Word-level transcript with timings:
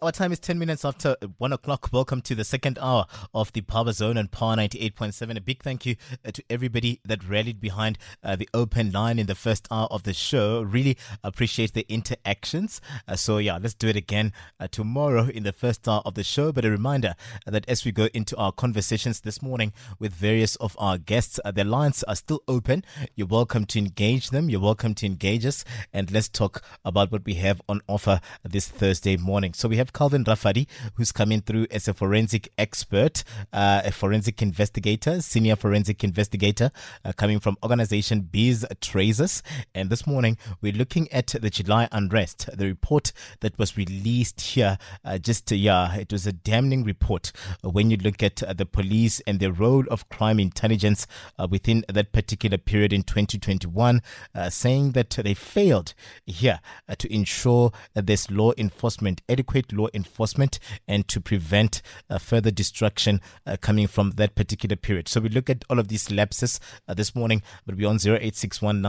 Our 0.00 0.12
time 0.12 0.30
is 0.30 0.38
10 0.38 0.60
minutes 0.60 0.84
after 0.84 1.16
1 1.38 1.52
o'clock. 1.52 1.88
Welcome 1.92 2.22
to 2.22 2.36
the 2.36 2.44
second 2.44 2.78
hour 2.80 3.06
of 3.34 3.52
the 3.52 3.62
Power 3.62 3.90
Zone 3.90 4.16
on 4.16 4.28
Power 4.28 4.54
98.7. 4.54 5.36
A 5.36 5.40
big 5.40 5.60
thank 5.60 5.84
you 5.84 5.96
uh, 6.24 6.30
to 6.30 6.44
everybody 6.48 7.00
that 7.04 7.28
rallied 7.28 7.60
behind 7.60 7.98
uh, 8.22 8.36
the 8.36 8.48
open 8.54 8.92
line 8.92 9.18
in 9.18 9.26
the 9.26 9.34
first 9.34 9.66
hour 9.72 9.88
of 9.90 10.04
the 10.04 10.14
show. 10.14 10.62
Really 10.62 10.96
appreciate 11.24 11.74
the 11.74 11.84
interactions. 11.88 12.80
Uh, 13.08 13.16
so, 13.16 13.38
yeah, 13.38 13.58
let's 13.60 13.74
do 13.74 13.88
it 13.88 13.96
again 13.96 14.32
uh, 14.60 14.68
tomorrow 14.70 15.24
in 15.24 15.42
the 15.42 15.52
first 15.52 15.88
hour 15.88 16.00
of 16.04 16.14
the 16.14 16.22
show. 16.22 16.52
But 16.52 16.64
a 16.64 16.70
reminder 16.70 17.16
that 17.44 17.68
as 17.68 17.84
we 17.84 17.90
go 17.90 18.08
into 18.14 18.36
our 18.36 18.52
conversations 18.52 19.22
this 19.22 19.42
morning 19.42 19.72
with 19.98 20.12
various 20.12 20.54
of 20.56 20.76
our 20.78 20.98
guests, 20.98 21.40
uh, 21.44 21.50
the 21.50 21.64
lines 21.64 22.04
are 22.04 22.14
still 22.14 22.44
open. 22.46 22.84
You're 23.16 23.26
welcome 23.26 23.64
to 23.64 23.80
engage 23.80 24.30
them. 24.30 24.48
You're 24.48 24.60
welcome 24.60 24.94
to 24.94 25.06
engage 25.06 25.44
us. 25.44 25.64
And 25.92 26.08
let's 26.12 26.28
talk 26.28 26.62
about 26.84 27.10
what 27.10 27.24
we 27.24 27.34
have 27.34 27.60
on 27.68 27.80
offer 27.88 28.20
this 28.44 28.68
Thursday 28.68 29.16
morning. 29.16 29.54
So, 29.54 29.68
we 29.68 29.76
have 29.78 29.87
have 29.88 29.92
Calvin 29.92 30.24
Rafadi, 30.24 30.66
who's 30.94 31.12
coming 31.12 31.40
through 31.40 31.66
as 31.70 31.88
a 31.88 31.94
forensic 31.94 32.48
expert, 32.58 33.24
uh, 33.52 33.82
a 33.84 33.90
forensic 33.90 34.42
investigator, 34.42 35.20
senior 35.20 35.56
forensic 35.56 36.04
investigator, 36.04 36.70
uh, 37.04 37.12
coming 37.12 37.40
from 37.40 37.56
organization 37.62 38.28
Bizz 38.30 38.64
Tracers. 38.80 39.42
And 39.74 39.90
this 39.90 40.06
morning, 40.06 40.36
we're 40.60 40.72
looking 40.72 41.10
at 41.12 41.28
the 41.28 41.50
July 41.50 41.88
unrest, 41.90 42.50
the 42.54 42.66
report 42.66 43.12
that 43.40 43.58
was 43.58 43.76
released 43.76 44.40
here 44.40 44.78
uh, 45.04 45.18
just, 45.18 45.50
yeah, 45.50 45.94
it 45.94 46.12
was 46.12 46.26
a 46.26 46.32
damning 46.32 46.84
report 46.84 47.32
uh, 47.64 47.70
when 47.70 47.90
you 47.90 47.96
look 47.96 48.22
at 48.22 48.42
uh, 48.42 48.52
the 48.52 48.66
police 48.66 49.20
and 49.26 49.40
the 49.40 49.52
role 49.52 49.84
of 49.90 50.08
crime 50.08 50.38
intelligence 50.38 51.06
uh, 51.38 51.46
within 51.50 51.84
that 51.88 52.12
particular 52.12 52.58
period 52.58 52.92
in 52.92 53.02
2021, 53.02 54.02
saying 54.50 54.92
that 54.92 55.10
they 55.10 55.34
failed 55.34 55.94
here 56.26 56.60
to 56.96 57.12
ensure 57.12 57.72
that 57.94 58.06
there's 58.06 58.30
law 58.30 58.52
enforcement, 58.58 59.20
adequate 59.28 59.72
law 59.78 59.88
enforcement 59.94 60.58
and 60.86 61.06
to 61.08 61.20
prevent 61.20 61.80
uh, 62.10 62.18
further 62.18 62.50
destruction 62.50 63.20
uh, 63.46 63.56
coming 63.60 63.86
from 63.86 64.10
that 64.12 64.34
particular 64.34 64.76
period. 64.76 65.08
So 65.08 65.20
we 65.20 65.28
look 65.28 65.48
at 65.48 65.64
all 65.70 65.78
of 65.78 65.88
these 65.88 66.10
lapses 66.10 66.60
uh, 66.86 66.94
this 66.94 67.14
morning, 67.14 67.42
but 67.64 67.76
we're 67.76 67.88
on 67.88 67.96
0861 67.96 68.84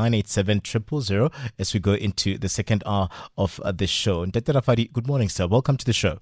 as 1.57 1.73
we 1.73 1.79
go 1.79 1.93
into 1.93 2.37
the 2.37 2.49
second 2.49 2.83
hour 2.85 3.09
of 3.37 3.59
uh, 3.63 3.71
the 3.71 3.87
show. 3.87 4.25
Ndete 4.25 4.53
Rafadi, 4.53 4.91
good 4.91 5.07
morning, 5.07 5.29
sir. 5.29 5.47
Welcome 5.47 5.77
to 5.77 5.85
the 5.85 5.93
show. 5.93 6.19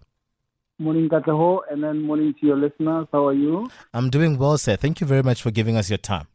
Morning, 0.79 1.09
Katleho, 1.09 1.61
and 1.71 1.83
then 1.83 2.03
morning 2.03 2.35
to 2.39 2.45
your 2.45 2.57
listeners. 2.57 3.07
How 3.11 3.25
are 3.27 3.33
you? 3.33 3.67
I'm 3.95 4.11
doing 4.11 4.37
well, 4.37 4.59
sir. 4.59 4.75
Thank 4.75 5.01
you 5.01 5.07
very 5.07 5.23
much 5.23 5.41
for 5.41 5.49
giving 5.49 5.75
us 5.75 5.89
your 5.89 5.97
time. 5.97 6.27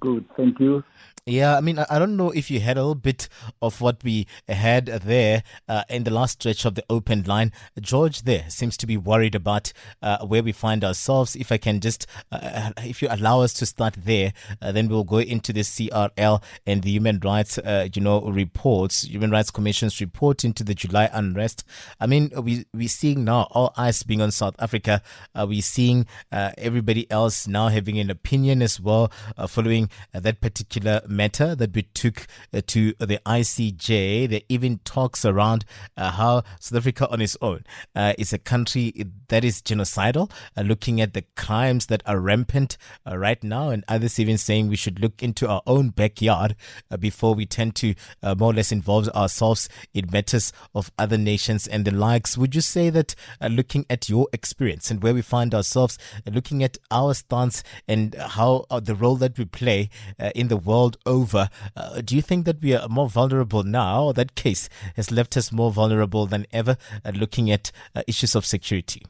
Good, 0.00 0.24
thank 0.36 0.58
you. 0.58 0.82
Yeah, 1.26 1.56
I 1.56 1.62
mean, 1.62 1.78
I 1.78 1.98
don't 1.98 2.18
know 2.18 2.32
if 2.32 2.50
you 2.50 2.60
had 2.60 2.76
a 2.76 2.82
little 2.82 2.94
bit 2.94 3.30
of 3.62 3.80
what 3.80 4.04
we 4.04 4.26
had 4.46 4.84
there 4.84 5.42
uh, 5.66 5.84
in 5.88 6.04
the 6.04 6.10
last 6.10 6.32
stretch 6.32 6.66
of 6.66 6.74
the 6.74 6.84
open 6.90 7.22
line. 7.22 7.50
George 7.80 8.24
there 8.24 8.44
seems 8.50 8.76
to 8.76 8.86
be 8.86 8.98
worried 8.98 9.34
about 9.34 9.72
uh, 10.02 10.18
where 10.26 10.42
we 10.42 10.52
find 10.52 10.84
ourselves. 10.84 11.34
If 11.34 11.50
I 11.50 11.56
can 11.56 11.80
just, 11.80 12.06
uh, 12.30 12.40
uh 12.42 12.70
if 12.84 13.00
you 13.00 13.08
allow 13.10 13.40
us 13.40 13.54
to 13.54 13.64
start 13.64 13.94
there, 13.96 14.34
uh, 14.60 14.72
then 14.72 14.86
we'll 14.86 15.02
go 15.04 15.16
into 15.16 15.54
the 15.54 15.62
CRL 15.62 16.42
and 16.66 16.82
the 16.82 16.90
human 16.90 17.20
rights, 17.20 17.56
uh, 17.56 17.88
you 17.94 18.02
know, 18.02 18.20
reports, 18.20 19.04
human 19.04 19.30
rights 19.30 19.50
commission's 19.50 20.02
report 20.02 20.44
into 20.44 20.62
the 20.62 20.74
July 20.74 21.08
unrest. 21.10 21.64
I 22.00 22.06
mean, 22.06 22.32
we 22.36 22.66
we're 22.74 22.86
seeing 22.86 23.24
now 23.24 23.48
all 23.52 23.72
eyes 23.78 24.02
being 24.02 24.20
on 24.20 24.30
South 24.30 24.56
Africa. 24.58 25.00
we're 25.34 25.62
seeing 25.62 26.04
everybody 26.30 27.10
else 27.10 27.48
now 27.48 27.68
having 27.68 27.98
an 27.98 28.10
opinion 28.10 28.60
as 28.60 28.78
well, 28.78 29.10
following 29.48 29.88
that 30.12 30.42
particular 30.42 31.00
matter 31.14 31.54
that 31.54 31.74
we 31.74 31.82
took 31.82 32.26
uh, 32.52 32.60
to 32.68 32.92
the 32.98 33.20
ICJ. 33.24 34.28
There 34.28 34.40
even 34.48 34.78
talks 34.84 35.24
around 35.24 35.64
uh, 35.96 36.12
how 36.12 36.42
South 36.60 36.78
Africa 36.78 37.08
on 37.10 37.20
its 37.20 37.36
own 37.40 37.64
uh, 37.94 38.14
is 38.18 38.32
a 38.32 38.38
country 38.38 38.92
that 39.28 39.44
is 39.44 39.62
genocidal, 39.62 40.30
uh, 40.56 40.62
looking 40.62 41.00
at 41.00 41.14
the 41.14 41.24
crimes 41.36 41.86
that 41.86 42.02
are 42.06 42.18
rampant 42.18 42.76
uh, 43.06 43.16
right 43.16 43.42
now, 43.42 43.70
and 43.70 43.84
others 43.88 44.18
even 44.18 44.38
saying 44.38 44.68
we 44.68 44.76
should 44.76 45.00
look 45.00 45.22
into 45.22 45.48
our 45.48 45.62
own 45.66 45.90
backyard 45.90 46.56
uh, 46.90 46.96
before 46.96 47.34
we 47.34 47.46
tend 47.46 47.74
to 47.76 47.94
more 48.36 48.50
or 48.50 48.54
less 48.54 48.72
involve 48.72 49.08
ourselves 49.10 49.68
in 49.92 50.10
matters 50.10 50.52
of 50.74 50.90
other 50.98 51.18
nations 51.18 51.66
and 51.66 51.84
the 51.84 51.90
likes. 51.90 52.36
Would 52.36 52.54
you 52.54 52.60
say 52.60 52.90
that 52.90 53.14
looking 53.40 53.86
at 53.88 54.08
your 54.08 54.28
experience 54.32 54.90
and 54.90 55.02
where 55.02 55.14
we 55.14 55.22
find 55.22 55.54
ourselves, 55.54 55.98
looking 56.30 56.62
at 56.62 56.78
our 56.90 57.14
stance 57.14 57.62
and 57.86 58.14
how 58.14 58.66
the 58.82 58.94
role 58.94 59.16
that 59.16 59.38
we 59.38 59.44
play 59.44 59.90
in 60.34 60.48
the 60.48 60.56
world 60.56 60.96
over. 61.06 61.48
Uh, 61.76 62.00
do 62.00 62.16
you 62.16 62.22
think 62.22 62.44
that 62.46 62.60
we 62.62 62.74
are 62.74 62.88
more 62.88 63.08
vulnerable 63.08 63.62
now, 63.62 64.12
that 64.12 64.34
case 64.34 64.68
has 64.96 65.10
left 65.10 65.36
us 65.36 65.52
more 65.52 65.70
vulnerable 65.70 66.26
than 66.26 66.46
ever 66.52 66.76
uh, 67.04 67.10
looking 67.10 67.50
at 67.50 67.70
uh, 67.94 68.02
issues 68.06 68.34
of 68.34 68.44
security? 68.44 69.02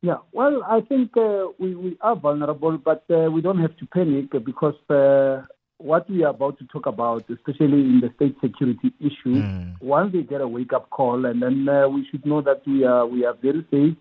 Yeah, 0.00 0.16
well, 0.32 0.62
I 0.68 0.80
think 0.80 1.16
uh, 1.16 1.46
we, 1.58 1.76
we 1.76 1.96
are 2.00 2.16
vulnerable, 2.16 2.76
but 2.76 3.04
uh, 3.08 3.30
we 3.30 3.40
don't 3.40 3.60
have 3.60 3.76
to 3.76 3.86
panic 3.86 4.32
because 4.44 4.74
uh, 4.90 5.46
what 5.78 6.10
we 6.10 6.24
are 6.24 6.30
about 6.30 6.58
to 6.58 6.66
talk 6.66 6.86
about, 6.86 7.24
especially 7.30 7.80
in 7.80 8.00
the 8.00 8.10
state 8.16 8.36
security 8.40 8.92
issue, 8.98 9.42
mm. 9.42 9.80
once 9.80 10.12
they 10.12 10.22
get 10.22 10.40
a 10.40 10.48
wake 10.48 10.72
up 10.72 10.90
call, 10.90 11.24
and 11.24 11.40
then 11.40 11.66
we 11.92 12.06
should 12.10 12.26
know 12.26 12.40
that 12.40 12.62
we 12.66 12.84
are 12.84 13.06
we 13.06 13.24
are 13.24 13.34
very 13.34 13.64
safe 13.70 13.96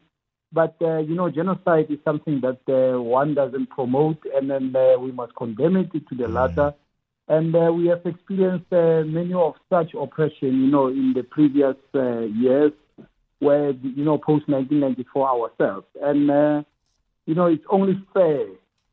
but, 0.53 0.75
uh, 0.81 0.97
you 0.97 1.15
know, 1.15 1.29
genocide 1.29 1.87
is 1.89 1.99
something 2.03 2.41
that 2.41 2.59
uh, 2.67 3.01
one 3.01 3.33
doesn't 3.35 3.69
promote, 3.69 4.21
and 4.35 4.49
then 4.49 4.75
uh, 4.75 4.99
we 4.99 5.11
must 5.11 5.33
condemn 5.35 5.77
it 5.77 5.91
to 5.93 6.15
the 6.15 6.25
mm. 6.25 6.33
latter. 6.33 6.73
And 7.27 7.55
uh, 7.55 7.71
we 7.71 7.87
have 7.87 8.05
experienced 8.05 8.71
uh, 8.73 9.03
many 9.05 9.33
of 9.33 9.53
such 9.69 9.93
oppression, 9.93 10.61
you 10.61 10.67
know, 10.67 10.87
in 10.87 11.13
the 11.15 11.23
previous 11.23 11.77
uh, 11.95 12.21
years, 12.21 12.73
where, 13.39 13.71
you 13.71 14.03
know, 14.03 14.17
post 14.17 14.49
1994 14.49 15.29
ourselves. 15.29 15.87
And, 16.01 16.65
you 17.25 17.35
know, 17.35 17.45
it's 17.45 17.63
only 17.69 18.03
fair 18.13 18.45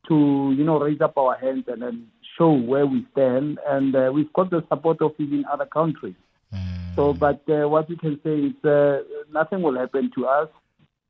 to, 0.07 0.53
you 0.57 0.63
know, 0.63 0.79
raise 0.79 1.01
up 1.01 1.17
our 1.17 1.35
hands 1.35 1.65
and 1.67 1.81
then 1.81 2.07
show 2.37 2.51
where 2.53 2.85
we 2.85 3.05
stand. 3.11 3.59
And 3.67 3.93
we've 4.13 4.31
got 4.31 4.49
the 4.49 4.63
support 4.69 5.01
of 5.01 5.11
even 5.19 5.43
other 5.51 5.65
countries. 5.65 6.15
Mm. 6.53 6.95
So, 6.95 7.13
but 7.13 7.43
what 7.45 7.89
we 7.89 7.97
can 7.97 8.19
say 8.23 8.37
is 8.37 9.03
nothing 9.31 9.61
will 9.61 9.77
happen 9.77 10.09
to 10.15 10.25
us 10.25 10.47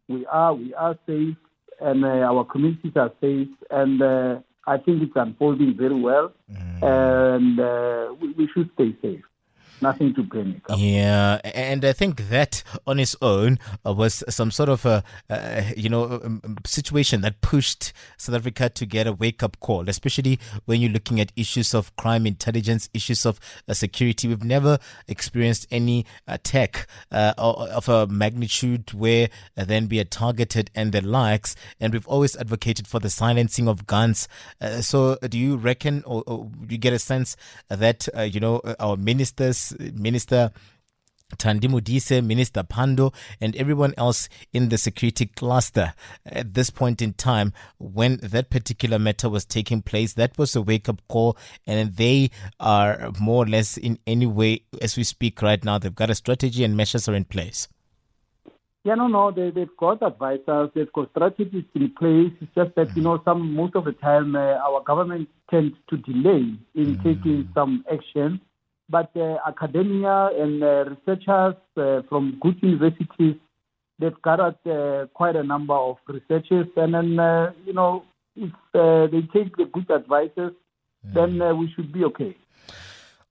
we 0.09 0.25
are 0.25 0.53
we 0.53 0.73
are 0.73 0.97
safe 1.07 1.35
and 1.79 2.03
uh, 2.03 2.29
our 2.29 2.43
communities 2.43 2.91
are 2.95 3.11
safe 3.21 3.47
and 3.69 4.01
uh, 4.01 4.39
I 4.67 4.77
think 4.77 5.01
it's 5.03 5.15
unfolding 5.15 5.77
very 5.77 5.99
well 5.99 6.33
mm. 6.51 6.83
and 6.83 7.59
uh, 7.59 8.13
we, 8.19 8.31
we 8.33 8.49
should 8.53 8.69
stay 8.73 8.95
safe 9.01 9.23
nothing 9.81 10.13
to 10.15 10.23
panic. 10.23 10.61
About. 10.65 10.79
Yeah, 10.79 11.39
and 11.43 11.83
I 11.85 11.93
think 11.93 12.29
that 12.29 12.63
on 12.85 12.99
its 12.99 13.15
own 13.21 13.59
uh, 13.85 13.93
was 13.93 14.23
some 14.29 14.51
sort 14.51 14.69
of 14.69 14.85
a 14.85 15.03
you 15.75 15.89
know 15.89 16.03
um, 16.23 16.41
um, 16.43 16.57
situation 16.65 17.21
that 17.21 17.41
pushed 17.41 17.93
South 18.17 18.35
Africa 18.35 18.69
to 18.69 18.85
get 18.85 19.07
a 19.07 19.13
wake 19.13 19.43
up 19.43 19.59
call, 19.59 19.89
especially 19.89 20.39
when 20.65 20.81
you're 20.81 20.91
looking 20.91 21.19
at 21.19 21.31
issues 21.35 21.73
of 21.73 21.95
crime 21.95 22.25
intelligence, 22.25 22.89
issues 22.93 23.25
of 23.25 23.39
uh, 23.67 23.73
security. 23.73 24.27
We've 24.27 24.43
never 24.43 24.79
experienced 25.07 25.67
any 25.71 26.05
attack 26.27 26.87
uh, 27.11 27.33
of 27.37 27.89
a 27.89 28.07
magnitude 28.07 28.93
where 28.93 29.29
then 29.55 29.87
be 29.87 29.99
a 29.99 30.05
targeted 30.05 30.71
and 30.75 30.91
the 30.91 31.01
likes, 31.01 31.55
and 31.79 31.93
we've 31.93 32.07
always 32.07 32.35
advocated 32.35 32.87
for 32.87 32.99
the 32.99 33.09
silencing 33.09 33.67
of 33.67 33.87
guns. 33.87 34.27
So, 34.81 35.17
do 35.27 35.37
you 35.37 35.57
reckon, 35.57 36.03
or, 36.05 36.23
or, 36.27 36.49
you 36.67 36.77
get 36.77 36.93
a 36.93 36.99
sense 36.99 37.35
that 37.69 38.07
you 38.31 38.39
know 38.39 38.61
our 38.79 38.97
ministers 38.97 39.68
Minister 39.79 40.51
Thandi 41.37 41.69
Modise, 41.69 42.23
Minister 42.25 42.63
Pandor, 42.63 43.13
and 43.39 43.55
everyone 43.55 43.93
else 43.97 44.29
in 44.51 44.69
the 44.69 44.77
security 44.77 45.27
cluster 45.27 45.93
at 46.25 46.53
this 46.53 46.69
point 46.69 47.01
in 47.01 47.13
time 47.13 47.53
when 47.77 48.17
that 48.23 48.49
particular 48.49 48.97
matter 48.97 49.29
was 49.29 49.45
taking 49.45 49.81
place. 49.81 50.13
That 50.13 50.37
was 50.37 50.55
a 50.55 50.61
wake 50.61 50.89
up 50.89 51.01
call, 51.07 51.37
and 51.67 51.95
they 51.95 52.31
are 52.59 53.11
more 53.19 53.43
or 53.43 53.47
less 53.47 53.77
in 53.77 53.99
any 54.07 54.25
way, 54.25 54.63
as 54.81 54.97
we 54.97 55.03
speak 55.03 55.41
right 55.41 55.63
now, 55.63 55.77
they've 55.77 55.93
got 55.93 56.09
a 56.09 56.15
strategy 56.15 56.63
and 56.63 56.75
measures 56.75 57.07
are 57.07 57.15
in 57.15 57.25
place. 57.25 57.67
Yeah, 58.85 58.95
no, 58.95 59.07
no, 59.07 59.29
they, 59.29 59.51
they've 59.51 59.77
got 59.77 60.01
advisors, 60.01 60.71
they've 60.73 60.91
got 60.93 61.09
strategies 61.11 61.65
in 61.75 61.93
place. 61.95 62.31
It's 62.39 62.55
just 62.55 62.73
that, 62.75 62.95
you 62.95 63.03
know, 63.03 63.21
some 63.25 63.53
most 63.53 63.75
of 63.75 63.83
the 63.83 63.91
time 63.91 64.35
uh, 64.35 64.39
our 64.39 64.81
government 64.83 65.29
tends 65.51 65.75
to 65.89 65.97
delay 65.97 66.55
in 66.75 66.95
mm. 66.95 67.03
taking 67.03 67.49
some 67.53 67.83
action 67.91 68.39
but 68.89 69.11
uh, 69.15 69.37
academia 69.47 70.29
and 70.37 70.63
uh, 70.63 70.85
researchers 70.85 71.55
uh, 71.77 72.01
from 72.09 72.37
good 72.41 72.57
universities, 72.61 73.35
they've 73.99 74.21
gathered 74.23 74.57
uh, 74.65 75.05
quite 75.13 75.35
a 75.35 75.43
number 75.43 75.75
of 75.75 75.97
researchers. 76.07 76.67
And 76.75 76.93
then, 76.93 77.19
uh, 77.19 77.51
you 77.65 77.73
know, 77.73 78.03
if 78.35 78.51
uh, 78.73 79.07
they 79.07 79.21
take 79.33 79.55
the 79.57 79.65
good 79.71 79.89
advices, 79.91 80.53
mm. 81.05 81.13
then 81.13 81.57
we 81.57 81.71
should 81.75 81.91
be 81.93 82.03
okay. 82.05 82.35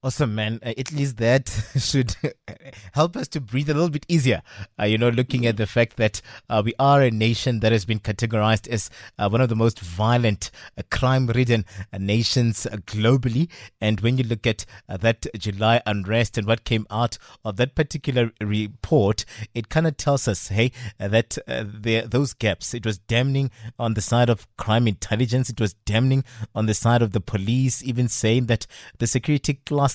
Awesome, 0.01 0.33
man. 0.33 0.61
Uh, 0.65 0.71
at 0.77 0.93
least 0.93 1.17
that 1.17 1.49
should 1.77 2.15
help 2.93 3.17
us 3.17 3.27
to 3.27 3.41
breathe 3.41 3.69
a 3.69 3.73
little 3.73 3.89
bit 3.89 4.05
easier. 4.07 4.41
Uh, 4.79 4.85
you 4.85 4.97
know, 4.97 5.09
looking 5.09 5.45
at 5.45 5.57
the 5.57 5.67
fact 5.67 5.97
that 5.97 6.21
uh, 6.49 6.61
we 6.63 6.73
are 6.79 7.01
a 7.01 7.11
nation 7.11 7.59
that 7.59 7.73
has 7.73 7.83
been 7.83 7.99
categorized 7.99 8.65
as 8.69 8.89
uh, 9.17 9.27
one 9.27 9.41
of 9.41 9.49
the 9.49 9.57
most 9.57 9.81
violent, 9.81 10.51
uh, 10.77 10.83
crime 10.89 11.27
ridden 11.27 11.65
uh, 11.91 11.97
nations 11.97 12.65
globally. 12.85 13.49
And 13.81 13.99
when 13.99 14.17
you 14.17 14.23
look 14.23 14.47
at 14.47 14.65
that 14.87 15.27
July 15.37 15.81
unrest 15.85 16.37
and 16.37 16.47
what 16.47 16.63
came 16.63 16.87
out 16.89 17.17
of 17.43 17.57
that 17.57 17.75
particular 17.75 18.31
report, 18.39 19.25
it 19.53 19.67
kind 19.67 19.85
of 19.85 19.97
tells 19.97 20.29
us, 20.29 20.47
hey, 20.47 20.71
that 20.97 21.37
there, 21.45 22.07
those 22.07 22.33
gaps, 22.33 22.73
it 22.73 22.85
was 22.85 22.99
damning 22.99 23.51
on 23.77 23.95
the 23.95 24.01
side 24.01 24.29
of 24.29 24.47
crime 24.55 24.87
intelligence, 24.87 25.49
it 25.49 25.59
was 25.59 25.73
damning 25.85 26.23
on 26.55 26.67
the 26.67 26.73
side 26.73 27.01
of 27.01 27.11
the 27.11 27.19
police, 27.19 27.83
even 27.83 28.07
saying 28.07 28.45
that 28.45 28.65
the 28.99 29.07
security 29.07 29.55
class 29.65 29.88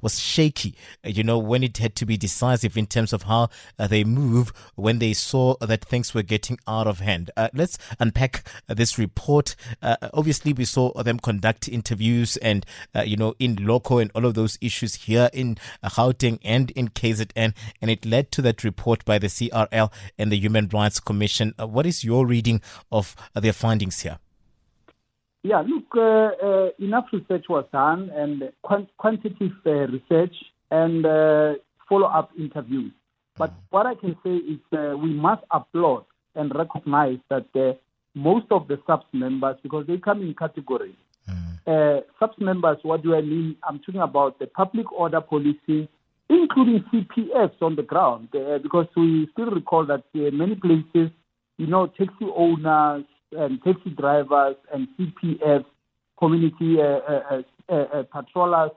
was 0.00 0.18
shaky, 0.18 0.74
uh, 1.04 1.08
you 1.08 1.22
know, 1.22 1.38
when 1.38 1.62
it 1.62 1.78
had 1.78 1.94
to 1.96 2.06
be 2.06 2.16
decisive 2.16 2.76
in 2.76 2.86
terms 2.86 3.12
of 3.12 3.24
how 3.24 3.48
uh, 3.78 3.86
they 3.86 4.04
move 4.04 4.52
when 4.74 4.98
they 4.98 5.12
saw 5.12 5.54
that 5.60 5.84
things 5.84 6.14
were 6.14 6.22
getting 6.22 6.58
out 6.66 6.86
of 6.86 7.00
hand. 7.00 7.30
Uh, 7.36 7.48
let's 7.54 7.78
unpack 7.98 8.46
uh, 8.68 8.74
this 8.74 8.98
report. 8.98 9.56
Uh, 9.82 9.96
obviously, 10.12 10.52
we 10.52 10.64
saw 10.64 10.92
them 11.02 11.18
conduct 11.18 11.68
interviews 11.68 12.36
and, 12.38 12.66
uh, 12.94 13.02
you 13.02 13.16
know, 13.16 13.34
in 13.38 13.56
local 13.56 13.98
and 13.98 14.10
all 14.14 14.26
of 14.26 14.34
those 14.34 14.58
issues 14.60 14.94
here 14.94 15.30
in 15.32 15.56
Gauteng 15.82 16.38
and 16.44 16.70
in 16.72 16.88
KZN, 16.88 17.54
and 17.80 17.90
it 17.90 18.04
led 18.04 18.30
to 18.32 18.42
that 18.42 18.64
report 18.64 19.04
by 19.04 19.18
the 19.18 19.28
CRL 19.28 19.92
and 20.18 20.32
the 20.32 20.38
Human 20.38 20.68
Rights 20.68 21.00
Commission. 21.00 21.54
what 21.58 21.86
is 21.86 22.04
your 22.04 22.26
reading 22.26 22.60
of 22.90 23.16
their 23.34 23.52
findings 23.52 24.00
here? 24.00 24.18
Yeah, 25.42 25.62
look, 25.66 25.84
uh, 25.96 26.44
uh, 26.44 26.68
enough 26.78 27.06
research 27.12 27.46
was 27.48 27.64
done 27.72 28.10
and 28.10 28.52
quant- 28.62 28.90
quantitative 28.96 29.52
uh, 29.64 29.86
research 29.86 30.34
and 30.70 31.06
uh, 31.06 31.54
follow-up 31.88 32.30
interviews. 32.36 32.92
But 33.36 33.52
what 33.70 33.86
I 33.86 33.94
can 33.94 34.16
say 34.24 34.34
is 34.34 34.58
uh, 34.72 34.96
we 34.96 35.14
must 35.14 35.44
applaud 35.52 36.04
and 36.34 36.52
recognize 36.54 37.18
that 37.30 37.46
uh, 37.54 37.74
most 38.14 38.46
of 38.50 38.66
the 38.66 38.80
SAPS 38.86 39.06
members, 39.12 39.56
because 39.62 39.86
they 39.86 39.96
come 39.98 40.22
in 40.22 40.34
categories, 40.34 40.96
mm. 41.28 42.02
SAPS 42.18 42.40
members, 42.40 42.78
what 42.82 43.02
do 43.02 43.14
I 43.14 43.20
mean? 43.20 43.56
I'm 43.62 43.78
talking 43.78 44.00
about 44.00 44.40
the 44.40 44.48
public 44.48 44.90
order 44.90 45.20
policing, 45.20 45.86
including 46.28 46.84
CPFs 46.92 47.62
on 47.62 47.76
the 47.76 47.82
ground, 47.82 48.30
because 48.32 48.86
we 48.96 49.28
still 49.32 49.50
recall 49.50 49.86
that 49.86 50.02
many 50.14 50.56
places, 50.56 51.12
you 51.58 51.68
know, 51.68 51.86
taxi 51.86 52.26
owners, 52.34 53.04
and 53.32 53.62
taxi 53.62 53.90
drivers 53.90 54.56
and 54.72 54.88
CPF, 54.98 55.64
community 56.18 56.76
uh, 56.80 56.84
uh, 56.84 57.42
uh, 57.68 57.74
uh, 57.74 58.02
patrollers, 58.12 58.70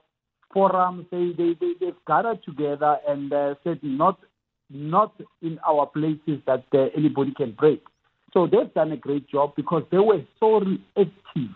forums, 0.53 1.05
they, 1.11 1.31
they, 1.37 1.55
they, 1.59 1.73
they've 1.79 2.05
gathered 2.07 2.43
together 2.43 2.97
and 3.07 3.31
uh, 3.31 3.55
said 3.63 3.79
not, 3.81 4.19
not 4.69 5.13
in 5.41 5.59
our 5.67 5.85
places 5.87 6.41
that 6.45 6.65
uh, 6.73 6.87
anybody 6.95 7.33
can 7.35 7.51
break. 7.51 7.83
So 8.33 8.47
they've 8.47 8.73
done 8.73 8.91
a 8.91 8.97
great 8.97 9.29
job 9.29 9.53
because 9.55 9.83
they 9.91 9.97
were 9.97 10.21
so 10.39 10.59
reactive. 10.59 11.55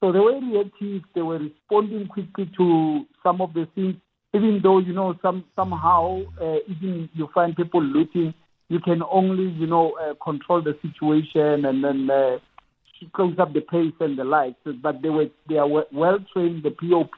So 0.00 0.12
they 0.12 0.18
were 0.18 0.40
reactive, 0.40 1.02
they 1.14 1.22
were 1.22 1.38
responding 1.38 2.08
quickly 2.08 2.50
to 2.56 3.06
some 3.22 3.40
of 3.40 3.54
the 3.54 3.68
things, 3.74 3.94
even 4.34 4.60
though, 4.62 4.78
you 4.78 4.92
know, 4.92 5.14
some 5.22 5.44
somehow, 5.54 6.22
even 6.68 7.08
you 7.14 7.28
find 7.34 7.54
people 7.54 7.82
looting 7.82 8.34
you 8.68 8.80
can 8.80 9.02
only, 9.10 9.50
you 9.52 9.66
know, 9.66 9.92
uh, 9.92 10.14
control 10.22 10.62
the 10.62 10.76
situation 10.82 11.64
and 11.64 11.84
then 11.84 12.10
uh, 12.10 12.38
close 13.12 13.38
up 13.38 13.52
the 13.52 13.60
pace 13.60 13.92
and 14.00 14.18
the 14.18 14.24
lights. 14.24 14.56
But 14.64 15.02
they 15.02 15.10
were 15.10 15.28
they 15.48 15.58
are 15.58 15.68
well 15.68 16.18
trained, 16.32 16.62
the 16.62 16.70
POP, 16.70 17.12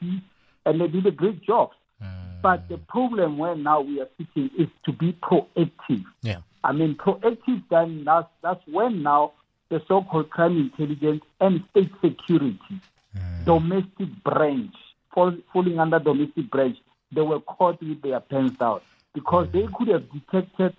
and 0.65 0.81
they 0.81 0.87
did 0.87 1.05
a 1.05 1.11
great 1.11 1.41
job. 1.43 1.71
Mm. 2.03 2.41
But 2.41 2.67
the 2.69 2.77
problem 2.77 3.37
where 3.37 3.55
now 3.55 3.81
we 3.81 4.01
are 4.01 4.09
sitting 4.17 4.49
is 4.57 4.67
to 4.85 4.91
be 4.91 5.13
proactive. 5.13 6.03
Yeah. 6.21 6.39
I 6.63 6.71
mean, 6.71 6.95
proactive. 6.95 7.63
Then 7.69 8.03
that's 8.05 8.27
that's 8.41 8.61
when 8.67 9.03
now 9.03 9.33
the 9.69 9.81
so-called 9.87 10.29
crime 10.29 10.57
intelligence 10.57 11.23
and 11.39 11.63
state 11.71 11.91
security, 12.03 12.81
mm. 13.17 13.45
domestic 13.45 14.09
branch, 14.23 14.75
fall, 15.13 15.35
falling 15.51 15.79
under 15.79 15.99
domestic 15.99 16.49
branch, 16.51 16.77
they 17.11 17.21
were 17.21 17.39
caught 17.39 17.81
with 17.81 18.01
their 18.01 18.19
pens 18.19 18.59
out 18.61 18.83
because 19.13 19.47
mm. 19.47 19.51
they 19.53 19.67
could 19.75 19.87
have 19.87 20.03
detected 20.11 20.75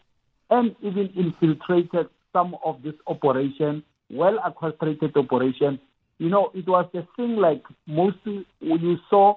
and 0.51 0.75
even 0.83 1.13
infiltrated 1.17 2.09
some 2.33 2.57
of 2.65 2.83
this 2.83 2.95
operation, 3.07 3.83
well 4.11 4.39
orchestrated 4.45 5.17
operation. 5.17 5.79
You 6.19 6.31
know, 6.31 6.51
it 6.55 6.67
was 6.67 6.87
a 6.95 7.07
thing 7.17 7.37
like 7.37 7.63
mostly 7.87 8.47
you 8.61 8.97
saw, 9.11 9.37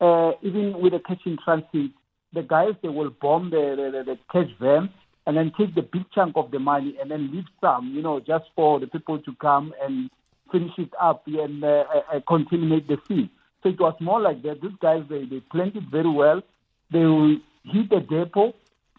uh, 0.00 0.32
even 0.42 0.80
with 0.80 0.92
the 0.92 1.00
cash 1.00 1.20
in 1.26 1.38
transit, 1.44 1.90
the 2.32 2.42
guys 2.42 2.74
they 2.82 2.88
will 2.88 3.10
bomb 3.10 3.50
the, 3.50 3.90
the, 3.92 4.12
the 4.12 4.18
cash 4.32 4.50
van 4.60 4.90
and 5.26 5.36
then 5.36 5.52
take 5.58 5.74
the 5.74 5.82
big 5.82 6.04
chunk 6.14 6.36
of 6.36 6.50
the 6.50 6.58
money 6.58 6.96
and 7.00 7.10
then 7.10 7.30
leave 7.32 7.44
some, 7.60 7.92
you 7.94 8.02
know, 8.02 8.20
just 8.20 8.44
for 8.54 8.80
the 8.80 8.86
people 8.86 9.18
to 9.20 9.34
come 9.40 9.72
and 9.82 10.10
finish 10.52 10.72
it 10.78 10.90
up 11.00 11.22
and 11.26 11.64
uh, 11.64 11.84
uh, 12.12 12.20
contaminate 12.28 12.86
the 12.88 12.98
scene. 13.08 13.30
So 13.62 13.70
it 13.70 13.80
was 13.80 13.94
more 14.00 14.20
like 14.20 14.42
that. 14.42 14.60
These 14.60 14.72
guys, 14.80 15.02
they, 15.08 15.24
they 15.24 15.40
planned 15.40 15.76
it 15.76 15.84
very 15.90 16.10
well. 16.10 16.42
They 16.90 16.98
will 16.98 17.38
hit 17.64 17.88
the 17.88 18.00
depot 18.00 18.54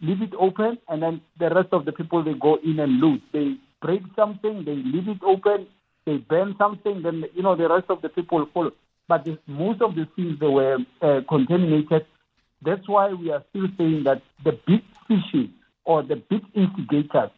leave 0.05 0.21
it 0.21 0.33
open, 0.37 0.77
and 0.87 1.01
then 1.01 1.21
the 1.39 1.49
rest 1.49 1.69
of 1.71 1.85
the 1.85 1.91
people 1.91 2.23
they 2.23 2.33
go 2.33 2.57
in 2.63 2.79
and 2.79 2.99
loot. 2.99 3.21
They 3.31 3.57
break 3.81 4.01
something, 4.15 4.63
they 4.63 4.75
leave 4.75 5.07
it 5.07 5.21
open, 5.23 5.67
they 6.05 6.17
burn 6.17 6.55
something, 6.57 7.01
then 7.01 7.25
you 7.33 7.43
know 7.43 7.55
the 7.55 7.69
rest 7.69 7.85
of 7.89 8.01
the 8.01 8.09
people 8.09 8.47
follow. 8.53 8.71
But 9.07 9.25
the, 9.25 9.37
most 9.47 9.81
of 9.81 9.95
the 9.95 10.07
things 10.15 10.39
they 10.39 10.47
were 10.47 10.77
uh, 11.01 11.21
contaminated. 11.27 12.05
That's 12.61 12.87
why 12.87 13.13
we 13.13 13.31
are 13.31 13.43
still 13.49 13.67
saying 13.77 14.03
that 14.05 14.21
the 14.43 14.57
big 14.65 14.81
fishes 15.07 15.49
or 15.83 16.01
the 16.01 16.15
big 16.15 16.41
instigators. 16.55 17.29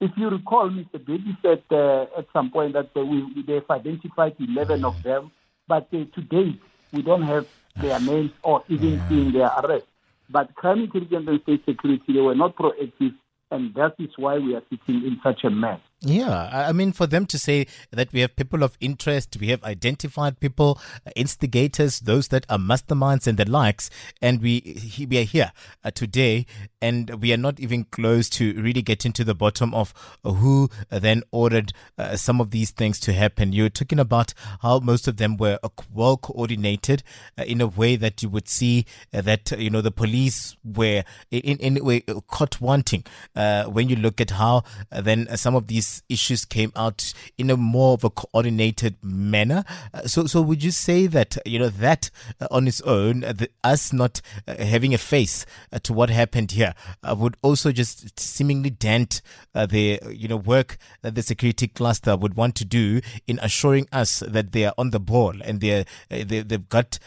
If 0.00 0.10
you 0.16 0.28
recall, 0.28 0.68
Mr. 0.68 1.04
Baby 1.04 1.36
said 1.40 1.62
uh, 1.70 2.02
at 2.18 2.26
some 2.32 2.50
point 2.50 2.74
that 2.74 2.90
uh, 2.94 3.04
we, 3.04 3.42
they've 3.46 3.70
identified 3.70 4.34
11 4.38 4.84
of 4.84 5.02
them, 5.02 5.30
but 5.66 5.88
uh, 5.94 6.04
to 6.14 6.20
date 6.20 6.60
we 6.92 7.00
don't 7.02 7.22
have 7.22 7.46
their 7.76 7.98
names 8.00 8.32
or 8.42 8.62
even 8.68 9.00
seeing 9.08 9.32
their 9.32 9.46
arrest. 9.46 9.86
But 10.30 10.54
crime 10.54 10.80
intelligence 10.80 11.26
and 11.28 11.40
state 11.42 11.64
security, 11.66 12.12
they 12.12 12.20
were 12.20 12.34
not 12.34 12.56
proactive, 12.56 13.14
and 13.50 13.74
that 13.74 13.94
is 13.98 14.10
why 14.16 14.38
we 14.38 14.54
are 14.54 14.62
sitting 14.70 15.04
in 15.04 15.20
such 15.22 15.44
a 15.44 15.50
mess. 15.50 15.80
Yeah, 16.00 16.50
I 16.52 16.72
mean, 16.72 16.92
for 16.92 17.06
them 17.06 17.24
to 17.26 17.38
say 17.38 17.66
that 17.90 18.12
we 18.12 18.20
have 18.20 18.36
people 18.36 18.62
of 18.62 18.76
interest, 18.78 19.38
we 19.40 19.48
have 19.48 19.64
identified 19.64 20.38
people, 20.38 20.78
uh, 21.06 21.10
instigators, 21.16 22.00
those 22.00 22.28
that 22.28 22.44
are 22.50 22.58
masterminds 22.58 23.26
and 23.26 23.38
the 23.38 23.48
likes, 23.48 23.88
and 24.20 24.42
we 24.42 25.06
we 25.08 25.18
are 25.18 25.24
here 25.24 25.52
uh, 25.82 25.90
today, 25.90 26.44
and 26.82 27.22
we 27.22 27.32
are 27.32 27.38
not 27.38 27.58
even 27.58 27.84
close 27.84 28.28
to 28.30 28.52
really 28.60 28.82
getting 28.82 29.12
to 29.14 29.24
the 29.24 29.34
bottom 29.34 29.72
of 29.72 29.94
who 30.22 30.68
then 30.90 31.22
ordered 31.30 31.72
uh, 31.96 32.16
some 32.16 32.38
of 32.38 32.50
these 32.50 32.70
things 32.70 33.00
to 33.00 33.14
happen. 33.14 33.54
You're 33.54 33.70
talking 33.70 33.98
about 33.98 34.34
how 34.60 34.80
most 34.80 35.08
of 35.08 35.16
them 35.16 35.38
were 35.38 35.58
uh, 35.62 35.70
well 35.90 36.18
coordinated 36.18 37.02
uh, 37.38 37.44
in 37.44 37.62
a 37.62 37.66
way 37.66 37.96
that 37.96 38.22
you 38.22 38.28
would 38.28 38.48
see 38.48 38.84
uh, 39.14 39.22
that 39.22 39.52
you 39.52 39.70
know 39.70 39.80
the 39.80 39.90
police 39.90 40.54
were 40.62 41.02
in 41.30 41.56
in 41.56 41.82
way 41.82 42.02
caught 42.28 42.60
wanting 42.60 43.04
when 43.34 43.88
you 43.88 43.96
look 43.96 44.20
at 44.20 44.32
how 44.32 44.62
then 44.90 45.34
some 45.36 45.54
of 45.54 45.66
these 45.68 45.83
issues 46.08 46.44
came 46.44 46.72
out 46.76 47.12
in 47.38 47.50
a 47.50 47.56
more 47.56 47.94
of 47.94 48.04
a 48.04 48.10
coordinated 48.10 48.96
manner. 49.02 49.64
Uh, 49.92 50.02
so, 50.02 50.26
so 50.26 50.40
would 50.42 50.62
you 50.62 50.70
say 50.70 51.06
that 51.06 51.36
you 51.44 51.58
know 51.58 51.68
that 51.68 52.10
uh, 52.40 52.46
on 52.50 52.66
its 52.68 52.80
own, 52.82 53.24
uh, 53.24 53.32
the, 53.32 53.48
us 53.62 53.92
not 53.92 54.20
uh, 54.46 54.62
having 54.62 54.94
a 54.94 54.98
face 54.98 55.46
uh, 55.72 55.78
to 55.80 55.92
what 55.92 56.10
happened 56.10 56.52
here 56.52 56.74
would 57.16 57.36
also 57.42 57.72
just 57.72 58.18
seemingly 58.18 58.70
dent 58.70 59.22
the 59.54 60.00
you 60.10 60.28
know 60.28 60.36
work 60.36 60.76
that 61.02 61.14
the 61.14 61.22
security 61.22 61.68
cluster 61.68 62.16
would 62.16 62.34
want 62.34 62.54
to 62.54 62.64
do 62.64 63.00
in 63.26 63.38
assuring 63.42 63.86
us 63.92 64.20
that 64.20 64.52
they 64.52 64.64
are 64.64 64.74
on 64.76 64.90
the 64.90 65.00
ball 65.00 65.34
and 65.42 65.60
they're, 65.60 65.84
they 66.08 66.22
they've 66.22 66.68
got 66.68 66.98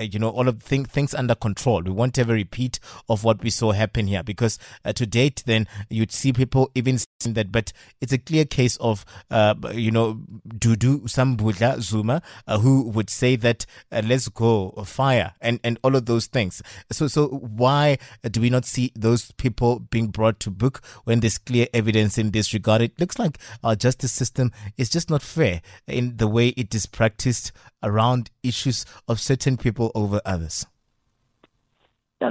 you 0.00 0.18
know 0.18 0.28
all 0.28 0.48
of 0.48 0.62
thing, 0.62 0.84
things 0.84 1.14
under 1.14 1.34
control. 1.34 1.82
We 1.82 1.90
won't 1.90 2.16
have 2.16 2.30
a 2.30 2.34
repeat 2.34 2.78
of 3.08 3.24
what 3.24 3.42
we 3.42 3.50
saw 3.50 3.72
happen 3.72 4.06
here 4.06 4.22
because 4.22 4.58
to 4.94 5.06
date, 5.06 5.42
then 5.46 5.66
you'd 5.88 6.12
see 6.12 6.32
people 6.32 6.70
even 6.74 6.98
saying 6.98 7.34
that, 7.34 7.52
but 7.52 7.72
it's 8.00 8.12
a 8.12 8.18
clear 8.26 8.44
case 8.44 8.76
of, 8.76 9.04
uh, 9.30 9.54
you 9.72 9.90
know, 9.90 10.20
Dudu 10.48 11.02
Sambudla 11.02 11.80
Zuma, 11.80 12.22
uh, 12.46 12.58
who 12.58 12.82
would 12.90 13.10
say 13.10 13.36
that 13.36 13.66
uh, 13.92 14.02
let's 14.04 14.28
go 14.28 14.70
fire 14.84 15.32
and, 15.40 15.60
and 15.62 15.78
all 15.82 15.96
of 15.96 16.06
those 16.06 16.26
things. 16.26 16.62
So, 16.90 17.08
so 17.08 17.28
why 17.28 17.98
do 18.22 18.40
we 18.40 18.50
not 18.50 18.64
see 18.64 18.92
those 18.94 19.32
people 19.32 19.80
being 19.80 20.08
brought 20.08 20.40
to 20.40 20.50
book 20.50 20.82
when 21.04 21.20
there's 21.20 21.38
clear 21.38 21.66
evidence 21.72 22.18
in 22.18 22.30
this 22.30 22.52
regard? 22.52 22.82
It 22.82 22.98
looks 22.98 23.18
like 23.18 23.38
our 23.62 23.76
justice 23.76 24.12
system 24.12 24.52
is 24.76 24.88
just 24.88 25.10
not 25.10 25.22
fair 25.22 25.62
in 25.86 26.16
the 26.16 26.28
way 26.28 26.48
it 26.48 26.74
is 26.74 26.86
practiced 26.86 27.52
around 27.82 28.30
issues 28.42 28.84
of 29.08 29.20
certain 29.20 29.56
people 29.56 29.92
over 29.94 30.20
others. 30.24 30.66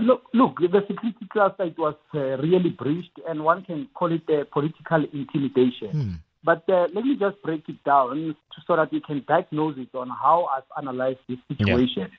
Yeah, 0.02 0.08
look, 0.08 0.24
look, 0.34 0.60
the 0.60 0.82
security 0.88 1.26
it 1.60 1.78
was 1.78 1.96
uh, 2.14 2.20
really 2.38 2.70
breached, 2.70 3.20
and 3.28 3.44
one 3.44 3.64
can 3.64 3.88
call 3.94 4.12
it 4.12 4.24
uh, 4.30 4.46
political 4.52 5.06
intimidation. 5.14 5.92
Hmm. 5.92 6.14
But 6.44 6.68
uh, 6.68 6.88
let 6.94 7.06
me 7.06 7.16
just 7.18 7.42
break 7.42 7.64
it 7.70 7.82
down 7.86 8.36
so 8.68 8.76
that 8.76 8.92
we 8.92 9.00
can 9.02 9.24
diagnose 9.28 9.78
it 9.78 9.96
on 9.96 10.10
how 10.10 10.50
I've 10.56 10.84
analyzed 10.84 11.20
this 11.30 11.40
situation. 11.48 12.10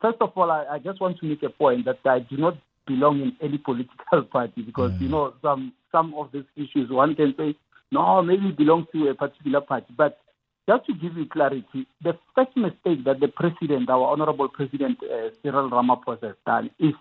first 0.00 0.18
of 0.20 0.32
all, 0.36 0.50
I, 0.50 0.64
I, 0.72 0.78
just 0.78 1.00
want 1.00 1.18
to 1.18 1.26
make 1.26 1.42
a 1.42 1.50
point 1.50 1.84
that 1.84 1.98
I 2.06 2.20
do 2.20 2.36
not 2.36 2.56
belong 2.86 3.20
in 3.20 3.36
any 3.42 3.58
political 3.58 4.22
party 4.32 4.62
because 4.62 4.92
mm. 4.92 5.02
you 5.02 5.08
know 5.08 5.34
some 5.42 5.72
some 5.92 6.14
of 6.14 6.30
these 6.32 6.44
issues 6.56 6.90
one 6.90 7.14
can 7.14 7.34
say 7.36 7.54
no 7.92 8.22
maybe 8.22 8.50
belongs 8.52 8.86
to 8.92 9.08
a 9.08 9.14
particular 9.14 9.60
party, 9.60 9.92
but 9.96 10.18
just 10.68 10.84
to 10.84 10.92
give 10.92 11.16
you 11.16 11.26
clarity, 11.26 11.86
the 12.02 12.12
first 12.34 12.54
mistake 12.54 13.02
that 13.06 13.20
the 13.20 13.28
president, 13.28 13.88
our 13.88 14.12
honorable 14.12 14.48
president 14.48 14.98
uh, 15.02 15.30
Cyril 15.42 15.70
Ramaphosa, 15.70 16.24
has 16.24 16.36
done 16.44 16.70
is 16.78 16.92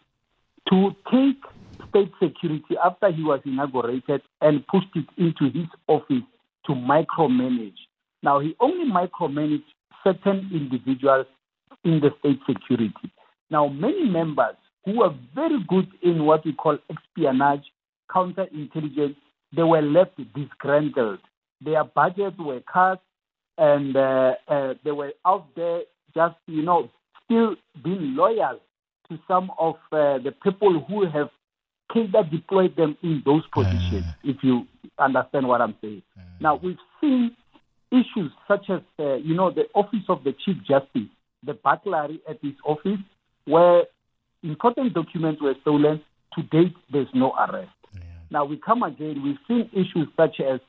to 0.70 0.96
take 1.12 1.42
state 1.90 2.12
security 2.22 2.76
after 2.84 3.12
he 3.12 3.24
was 3.24 3.40
inaugurated 3.46 4.22
and 4.42 4.66
pushed 4.68 4.96
it 4.96 5.06
into 5.18 5.46
his 5.46 5.68
office 5.88 6.24
to 6.66 6.74
micromanage. 6.74 7.78
Now, 8.24 8.40
he 8.40 8.56
only 8.60 8.92
micromanaged 8.92 9.64
certain 10.04 10.50
individuals 10.54 11.28
in 11.84 12.02
the 12.02 12.10
state 12.20 12.40
security. 12.48 13.12
Now, 13.50 13.68
many 13.68 14.10
members 14.10 14.56
who 14.86 15.00
were 15.00 15.14
very 15.34 15.64
good 15.68 15.88
in 16.02 16.26
what 16.26 16.46
we 16.46 16.54
call 16.54 16.78
espionage, 16.90 17.64
counterintelligence, 18.10 19.16
they 19.56 19.64
were 19.64 19.82
left 19.82 20.20
disgruntled. 20.36 21.20
Their 21.62 21.84
budgets 21.84 22.38
were 22.38 22.62
cut, 22.72 23.02
and 23.58 23.96
uh, 23.96 24.36
uh, 24.48 24.74
they 24.84 24.92
were 24.92 25.14
out 25.26 25.48
there 25.56 25.82
just, 26.14 26.36
you 26.48 26.64
know, 26.64 26.90
still 27.26 27.56
being 27.84 28.16
loyal 28.16 28.60
to 29.10 29.18
some 29.28 29.52
of 29.58 29.76
uh, 29.92 30.18
the 30.20 30.34
people 30.44 30.84
who 30.88 31.06
have 31.06 31.30
Keda 31.92 32.30
deployed 32.30 32.76
them 32.76 32.98
in 33.02 33.22
those 33.26 33.44
positions, 33.54 34.04
uh, 34.06 34.14
if 34.24 34.38
you 34.42 34.68
understand 35.00 35.48
what 35.48 35.62
I'm 35.62 35.76
saying. 35.82 36.02
Uh, 36.18 36.22
now, 36.40 36.60
we've 36.62 36.78
seen 37.00 37.32
issues 37.92 38.32
such 38.48 38.70
as, 38.70 38.82
uh, 39.00 39.16
you 39.16 39.34
know, 39.34 39.52
the 39.52 39.64
Office 39.74 40.04
of 40.10 40.24
the 40.24 40.34
Chief 40.44 40.58
Justice, 40.68 41.10
the 41.44 41.54
burglary 41.54 42.20
at 42.30 42.40
his 42.42 42.54
office, 42.66 43.00
where 43.46 43.84
important 44.44 44.94
documents 44.94 45.42
were 45.42 45.56
stolen. 45.62 46.02
To 46.36 46.44
date, 46.44 46.76
there's 46.92 47.08
no 47.14 47.34
arrest. 47.34 47.72
Yeah. 47.94 48.02
Now, 48.30 48.46
we 48.46 48.58
come 48.58 48.84
again, 48.84 49.24
we've 49.24 49.38
seen 49.48 49.70
issues 49.72 50.08
such 50.18 50.42
as 50.42 50.60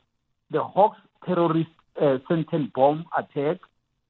the 0.49 0.63
Hawks 0.63 0.97
terrorist 1.25 1.69
uh, 2.01 2.17
bomb 2.73 3.05
attack 3.15 3.57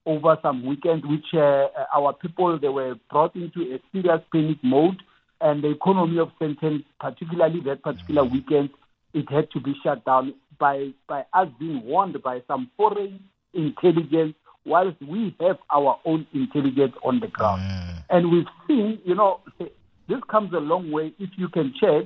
over 0.10 0.38
some 0.42 0.66
weekend, 0.66 1.06
which 1.06 1.28
uh, 1.34 1.40
uh, 1.40 1.86
our 1.96 2.14
people 2.14 2.58
they 2.60 2.68
were 2.80 2.96
brought 3.12 3.36
into 3.36 3.62
a 3.76 3.80
serious 3.92 4.22
panic 4.34 4.58
mode, 4.64 5.00
and 5.40 5.64
the 5.64 5.70
economy 5.70 6.18
of 6.20 6.30
Sandton, 6.42 6.84
particularly 7.00 7.60
that 7.62 7.84
particular 7.84 8.24
weekend, 8.24 8.70
it 9.14 9.30
had 9.30 9.52
to 9.52 9.60
be 9.60 9.74
shut 9.84 10.04
down 10.06 10.34
by 10.58 10.90
by 11.08 11.22
us 11.34 11.48
being 11.60 11.84
warned 11.84 12.22
by 12.24 12.42
some 12.48 12.70
foreign 12.76 13.20
intelligence, 13.54 14.34
whilst 14.66 15.00
we 15.02 15.36
have 15.40 15.60
our 15.78 16.00
own 16.06 16.26
intelligence 16.34 16.96
on 17.04 17.20
the 17.20 17.28
ground. 17.28 17.62
Mm. 17.62 18.04
And 18.10 18.32
we've 18.32 18.52
seen, 18.68 19.00
you 19.06 19.16
know, 19.16 19.42
this 19.60 20.22
comes 20.28 20.54
a 20.54 20.64
long 20.72 20.92
way 20.92 21.14
if 21.20 21.30
you 21.38 21.48
can 21.50 21.74
check. 21.80 22.06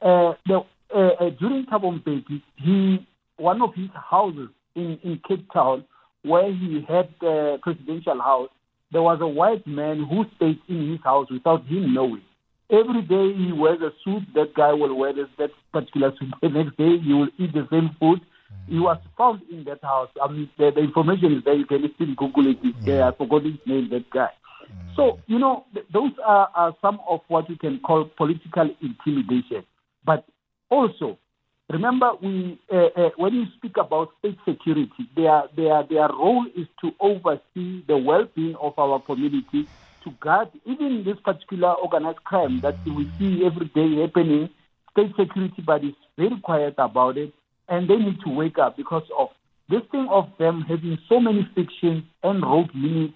Uh, 0.00 0.32
the, 0.46 0.60
uh, 0.94 0.98
uh, 0.98 1.30
during 1.38 1.66
Thabo 1.66 2.00
Mbeki, 2.00 2.42
he 2.56 3.06
one 3.36 3.60
of 3.60 3.74
his 3.74 3.90
houses 4.10 4.48
in, 4.74 4.98
in 5.04 5.20
Cape 5.28 5.46
Town 5.52 5.84
where 6.26 6.52
he 6.52 6.84
had 6.88 7.08
the 7.20 7.58
presidential 7.62 8.20
house, 8.20 8.50
there 8.92 9.02
was 9.02 9.18
a 9.20 9.26
white 9.26 9.66
man 9.66 10.04
who 10.04 10.24
stayed 10.36 10.58
in 10.68 10.92
his 10.92 11.00
house 11.02 11.30
without 11.30 11.64
him 11.66 11.94
knowing. 11.94 12.22
Every 12.70 13.02
day 13.02 13.32
he 13.32 13.52
wears 13.52 13.80
a 13.80 13.92
suit, 14.04 14.22
that 14.34 14.54
guy 14.54 14.72
will 14.72 14.94
wear 14.96 15.12
this, 15.12 15.28
that 15.38 15.50
particular 15.72 16.12
suit. 16.18 16.34
The 16.42 16.48
next 16.48 16.76
day 16.76 16.98
he 16.98 17.12
will 17.12 17.28
eat 17.38 17.52
the 17.52 17.66
same 17.70 17.90
food. 18.00 18.20
He 18.68 18.78
was 18.78 18.98
found 19.16 19.42
in 19.50 19.64
that 19.64 19.82
house. 19.82 20.08
I 20.20 20.30
mean, 20.30 20.50
the, 20.58 20.72
the 20.74 20.80
information 20.80 21.36
is 21.36 21.44
there. 21.44 21.54
You 21.54 21.66
can 21.66 21.88
still 21.94 22.14
Google 22.16 22.48
it. 22.48 22.58
It's 22.62 22.84
there. 22.84 23.04
I 23.04 23.12
forgot 23.12 23.44
his 23.44 23.54
name, 23.66 23.88
that 23.90 24.10
guy. 24.10 24.30
Mm. 24.64 24.96
So, 24.96 25.20
you 25.26 25.38
know, 25.38 25.64
th- 25.72 25.86
those 25.92 26.10
are, 26.24 26.48
are 26.54 26.74
some 26.80 26.98
of 27.08 27.20
what 27.28 27.48
you 27.48 27.56
can 27.56 27.78
call 27.78 28.10
political 28.16 28.68
intimidation. 28.80 29.64
But 30.04 30.24
also, 30.68 31.18
Remember, 31.68 32.12
we 32.22 32.60
uh, 32.72 32.88
uh, 32.96 33.10
when 33.16 33.34
you 33.34 33.46
speak 33.56 33.76
about 33.76 34.10
state 34.20 34.38
security, 34.48 35.10
their 35.16 35.44
their 35.56 35.82
their 35.82 36.08
role 36.08 36.46
is 36.56 36.68
to 36.80 36.92
oversee 37.00 37.82
the 37.88 37.96
well-being 37.96 38.54
of 38.60 38.78
our 38.78 39.00
community, 39.00 39.66
to 40.04 40.10
guard 40.20 40.48
even 40.64 41.02
this 41.04 41.16
particular 41.24 41.72
organized 41.72 42.22
crime 42.22 42.60
that 42.62 42.76
we 42.86 43.10
see 43.18 43.44
every 43.44 43.66
day 43.74 44.00
happening. 44.00 44.48
State 44.92 45.10
security, 45.18 45.60
but 45.66 45.82
is 45.82 45.94
very 46.16 46.38
quiet 46.40 46.74
about 46.78 47.18
it, 47.18 47.32
and 47.68 47.90
they 47.90 47.96
need 47.96 48.20
to 48.24 48.30
wake 48.30 48.58
up 48.58 48.76
because 48.76 49.04
of 49.18 49.28
this 49.68 49.82
thing 49.90 50.06
of 50.08 50.28
them 50.38 50.62
having 50.62 50.96
so 51.08 51.18
many 51.18 51.48
fictions 51.56 52.04
and 52.22 52.42
rogue 52.42 52.70
units 52.74 53.14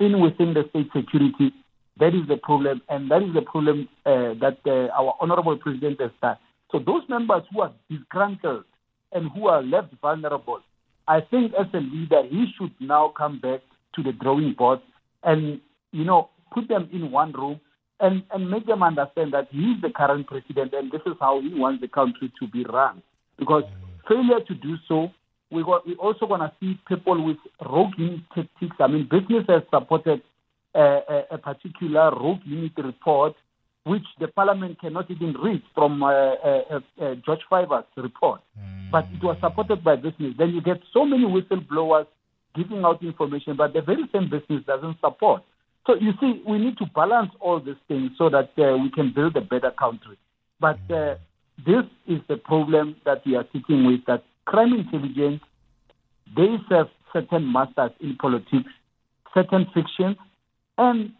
in 0.00 0.20
within 0.20 0.52
the 0.52 0.64
state 0.70 0.88
security. 0.92 1.52
That 2.00 2.12
is 2.12 2.26
the 2.26 2.38
problem, 2.38 2.82
and 2.88 3.08
that 3.12 3.22
is 3.22 3.32
the 3.34 3.42
problem 3.42 3.88
uh, 4.04 4.34
that 4.42 4.58
uh, 4.66 4.92
our 5.00 5.14
honorable 5.20 5.56
president 5.56 6.00
has 6.00 6.10
done 6.20 6.36
so 6.74 6.80
those 6.80 7.02
members 7.08 7.42
who 7.52 7.60
are 7.60 7.72
disgruntled 7.88 8.64
and 9.12 9.30
who 9.30 9.46
are 9.46 9.62
left 9.62 9.94
vulnerable, 10.02 10.58
I 11.06 11.20
think 11.20 11.52
as 11.54 11.68
a 11.72 11.78
leader, 11.78 12.24
he 12.28 12.46
should 12.58 12.72
now 12.80 13.12
come 13.16 13.38
back 13.38 13.60
to 13.94 14.02
the 14.02 14.10
drawing 14.10 14.54
board 14.58 14.80
and, 15.22 15.60
you 15.92 16.04
know, 16.04 16.30
put 16.52 16.66
them 16.66 16.88
in 16.92 17.12
one 17.12 17.30
room 17.30 17.60
and, 18.00 18.24
and 18.32 18.50
make 18.50 18.66
them 18.66 18.82
understand 18.82 19.32
that 19.34 19.46
he 19.52 19.58
is 19.58 19.82
the 19.82 19.90
current 19.90 20.26
president 20.26 20.74
and 20.74 20.90
this 20.90 21.02
is 21.06 21.12
how 21.20 21.40
he 21.40 21.54
wants 21.54 21.80
the 21.80 21.86
country 21.86 22.32
to 22.40 22.48
be 22.48 22.64
run. 22.64 23.00
Because 23.38 23.62
failure 24.08 24.40
to 24.44 24.54
do 24.56 24.74
so, 24.88 25.12
we 25.52 25.62
got, 25.62 25.86
we're 25.86 25.94
also 25.94 26.26
going 26.26 26.40
to 26.40 26.50
see 26.58 26.76
people 26.88 27.24
with 27.24 27.36
rogue 27.70 27.94
tactics. 28.34 28.76
I 28.80 28.88
mean, 28.88 29.08
business 29.08 29.44
has 29.48 29.62
supported 29.72 30.22
a, 30.74 30.80
a, 30.80 31.22
a 31.30 31.38
particular 31.38 32.10
rogue 32.10 32.40
unit 32.44 32.72
report 32.78 33.34
which 33.84 34.04
the 34.18 34.28
parliament 34.28 34.80
cannot 34.80 35.10
even 35.10 35.34
read 35.42 35.62
from 35.74 36.02
uh, 36.02 36.08
uh, 36.08 36.80
uh, 37.00 37.14
George 37.24 37.40
Fivaz's 37.50 37.86
report. 37.96 38.40
Mm. 38.58 38.90
But 38.90 39.04
it 39.12 39.22
was 39.22 39.36
supported 39.40 39.84
by 39.84 39.96
business. 39.96 40.34
Then 40.38 40.50
you 40.50 40.62
get 40.62 40.80
so 40.92 41.04
many 41.04 41.24
whistleblowers 41.24 42.06
giving 42.56 42.84
out 42.84 43.02
information, 43.02 43.56
but 43.56 43.72
the 43.72 43.82
very 43.82 44.04
same 44.12 44.30
business 44.30 44.64
doesn't 44.66 44.98
support. 45.00 45.42
So 45.86 45.94
you 45.96 46.12
see, 46.20 46.42
we 46.48 46.58
need 46.58 46.78
to 46.78 46.86
balance 46.94 47.30
all 47.40 47.60
these 47.60 47.74
things 47.88 48.12
so 48.16 48.30
that 48.30 48.50
uh, 48.56 48.78
we 48.78 48.90
can 48.90 49.12
build 49.14 49.36
a 49.36 49.42
better 49.42 49.70
country. 49.70 50.16
But 50.60 50.78
uh, 50.90 51.16
this 51.58 51.84
is 52.06 52.20
the 52.28 52.36
problem 52.36 52.96
that 53.04 53.22
we 53.26 53.36
are 53.36 53.44
sitting 53.52 53.86
with, 53.86 54.00
that 54.06 54.24
crime 54.46 54.72
intelligence, 54.72 55.42
they 56.34 56.56
serve 56.70 56.86
certain 57.12 57.52
masters 57.52 57.90
in 58.00 58.16
politics, 58.16 58.70
certain 59.34 59.66
fictions, 59.74 60.16
and 60.78 61.12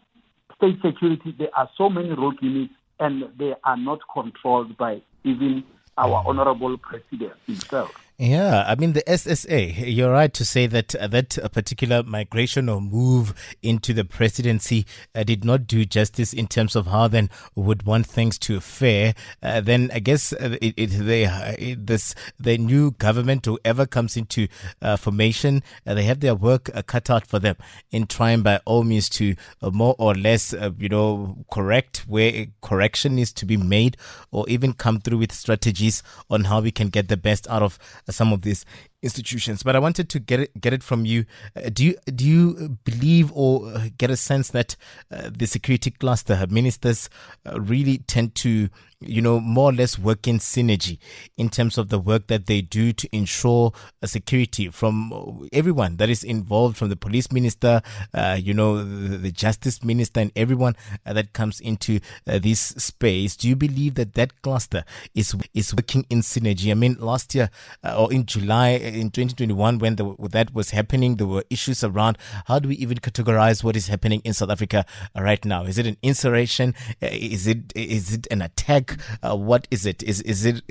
state 0.57 0.77
security, 0.83 1.35
there 1.37 1.49
are 1.55 1.69
so 1.77 1.89
many 1.89 2.09
rogue 2.09 2.41
units 2.41 2.73
and 2.99 3.23
they 3.37 3.53
are 3.63 3.77
not 3.77 3.99
controlled 4.13 4.77
by 4.77 5.01
even 5.23 5.63
our 5.97 6.23
mm. 6.23 6.27
honorable 6.27 6.77
president 6.77 7.33
himself. 7.45 7.91
Yeah, 8.17 8.63
I 8.65 8.75
mean 8.75 8.93
the 8.93 9.01
SSA. 9.01 9.93
You're 9.93 10.13
right 10.13 10.33
to 10.35 10.45
say 10.45 10.67
that 10.67 10.95
uh, 10.95 11.07
that 11.07 11.37
particular 11.51 12.01
migration 12.01 12.69
or 12.69 12.79
move 12.79 13.33
into 13.61 13.93
the 13.93 14.05
presidency 14.05 14.85
uh, 15.13 15.23
did 15.23 15.43
not 15.43 15.67
do 15.67 15.83
justice 15.83 16.31
in 16.31 16.47
terms 16.47 16.77
of 16.77 16.87
how 16.87 17.09
then 17.09 17.29
would 17.55 17.83
want 17.83 18.05
things 18.05 18.37
to 18.39 18.61
fare. 18.61 19.15
Uh, 19.43 19.59
then 19.59 19.91
I 19.93 19.99
guess 19.99 20.31
uh, 20.31 20.55
it, 20.61 20.73
it, 20.77 20.87
they 20.91 21.25
it, 21.59 21.87
this 21.87 22.15
the 22.39 22.57
new 22.57 22.91
government, 22.91 23.45
whoever 23.47 23.85
comes 23.85 24.15
into 24.15 24.47
uh, 24.81 24.95
formation, 24.95 25.61
uh, 25.85 25.93
they 25.93 26.03
have 26.03 26.21
their 26.21 26.35
work 26.35 26.69
cut 26.85 27.09
out 27.09 27.27
for 27.27 27.39
them 27.39 27.57
in 27.91 28.07
trying 28.07 28.43
by 28.43 28.61
all 28.63 28.85
means 28.85 29.09
to 29.09 29.35
more 29.61 29.95
or 29.99 30.15
less, 30.15 30.53
you 30.77 30.87
know, 30.87 31.43
correct 31.51 32.05
where 32.07 32.45
correction 32.61 33.15
needs 33.15 33.33
to 33.33 33.45
be 33.45 33.57
made, 33.57 33.97
or 34.31 34.47
even 34.47 34.71
come 34.71 35.01
through 35.01 35.17
with 35.17 35.33
strategies 35.33 36.01
on 36.29 36.45
how 36.45 36.61
we 36.61 36.71
can 36.71 36.87
get 36.87 37.09
the 37.09 37.17
best 37.17 37.45
out 37.49 37.61
of 37.61 37.77
some 38.13 38.33
of 38.33 38.41
these 38.41 38.65
institutions. 39.05 39.63
But 39.63 39.75
I 39.75 39.79
wanted 39.79 40.09
to 40.09 40.19
get 40.19 40.39
it 40.41 40.59
get 40.59 40.73
it 40.73 40.83
from 40.83 41.05
you. 41.05 41.25
Uh, 41.55 41.69
do 41.71 41.85
you 41.85 41.95
do 42.13 42.25
you 42.25 42.77
believe 42.83 43.31
or 43.33 43.67
uh, 43.67 43.89
get 43.97 44.09
a 44.09 44.17
sense 44.17 44.49
that 44.49 44.75
uh, 45.11 45.29
the 45.31 45.45
security 45.45 45.91
cluster 45.91 46.45
ministers 46.49 47.09
uh, 47.45 47.61
really 47.61 47.99
tend 47.99 48.35
to 48.35 48.69
you 49.01 49.21
know, 49.21 49.39
more 49.39 49.69
or 49.69 49.73
less 49.73 49.99
work 49.99 50.27
in 50.27 50.39
synergy 50.39 50.97
in 51.37 51.49
terms 51.49 51.77
of 51.77 51.89
the 51.89 51.99
work 51.99 52.27
that 52.27 52.47
they 52.47 52.61
do 52.61 52.93
to 52.93 53.07
ensure 53.11 53.71
security 54.03 54.69
from 54.69 55.47
everyone 55.51 55.97
that 55.97 56.09
is 56.09 56.23
involved, 56.23 56.77
from 56.77 56.89
the 56.89 56.95
police 56.95 57.31
minister, 57.31 57.81
uh, 58.13 58.37
you 58.39 58.53
know, 58.53 58.83
the, 58.83 59.17
the, 59.17 59.31
justice 59.31 59.83
minister, 59.83 60.21
and 60.21 60.31
everyone 60.35 60.75
uh, 61.05 61.13
that 61.13 61.33
comes 61.33 61.59
into 61.59 61.99
uh, 62.27 62.39
this 62.39 62.59
space. 62.59 63.35
Do 63.35 63.49
you 63.49 63.55
believe 63.55 63.95
that 63.95 64.13
that 64.13 64.41
cluster 64.41 64.85
is 65.13 65.35
is 65.53 65.73
working 65.75 66.05
in 66.09 66.19
synergy? 66.19 66.71
I 66.71 66.75
mean, 66.75 66.95
last 66.99 67.35
year 67.35 67.49
uh, 67.83 67.95
or 67.97 68.13
in 68.13 68.25
July 68.25 68.69
in 68.95 69.11
2021, 69.11 69.79
when 69.79 69.95
the, 69.95 70.15
that 70.29 70.53
was 70.53 70.71
happening, 70.71 71.17
there 71.17 71.27
were 71.27 71.43
issues 71.49 71.83
around 71.83 72.17
how 72.47 72.59
do 72.59 72.69
we 72.69 72.75
even 72.75 72.97
categorize 72.97 73.63
what 73.63 73.75
is 73.75 73.87
happening 73.87 74.21
in 74.23 74.33
South 74.33 74.49
Africa 74.49 74.85
right 75.15 75.43
now? 75.45 75.63
Is 75.63 75.77
it 75.77 75.85
an 75.85 75.97
insurrection? 76.01 76.73
Uh, 77.01 77.09
is 77.11 77.47
it 77.47 77.71
is 77.75 78.13
it 78.13 78.27
an 78.31 78.41
attack? 78.41 78.97
Uh, 79.21 79.35
what 79.35 79.67
is 79.71 79.85
it? 79.85 80.01
Is 80.03 80.21
is 80.21 80.45
it? 80.45 80.61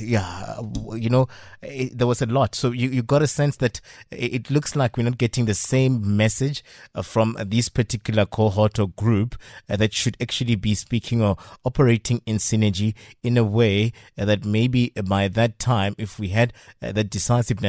Yeah. 0.00 0.60
you 0.94 1.10
know, 1.10 1.28
it, 1.62 1.96
there 1.96 2.06
was 2.06 2.22
a 2.22 2.26
lot. 2.26 2.54
So 2.54 2.70
you, 2.70 2.88
you 2.88 3.02
got 3.02 3.22
a 3.22 3.26
sense 3.26 3.56
that 3.58 3.80
it 4.10 4.50
looks 4.50 4.74
like 4.74 4.96
we're 4.96 5.04
not 5.04 5.18
getting 5.18 5.44
the 5.44 5.54
same 5.54 6.16
message 6.16 6.64
uh, 6.94 7.02
from 7.02 7.36
this 7.46 7.68
particular 7.68 8.26
cohort 8.26 8.78
or 8.78 8.88
group 8.88 9.36
uh, 9.68 9.76
that 9.76 9.92
should 9.92 10.16
actually 10.20 10.56
be 10.56 10.74
speaking 10.74 11.22
or 11.22 11.36
operating 11.64 12.22
in 12.26 12.36
synergy 12.36 12.94
in 13.22 13.36
a 13.36 13.44
way 13.44 13.92
uh, 14.18 14.24
that 14.24 14.44
maybe 14.44 14.92
by 15.08 15.28
that 15.28 15.58
time, 15.58 15.94
if 15.98 16.18
we 16.18 16.28
had 16.28 16.52
uh, 16.82 16.92
that 16.92 17.10
decisiveness, 17.10 17.59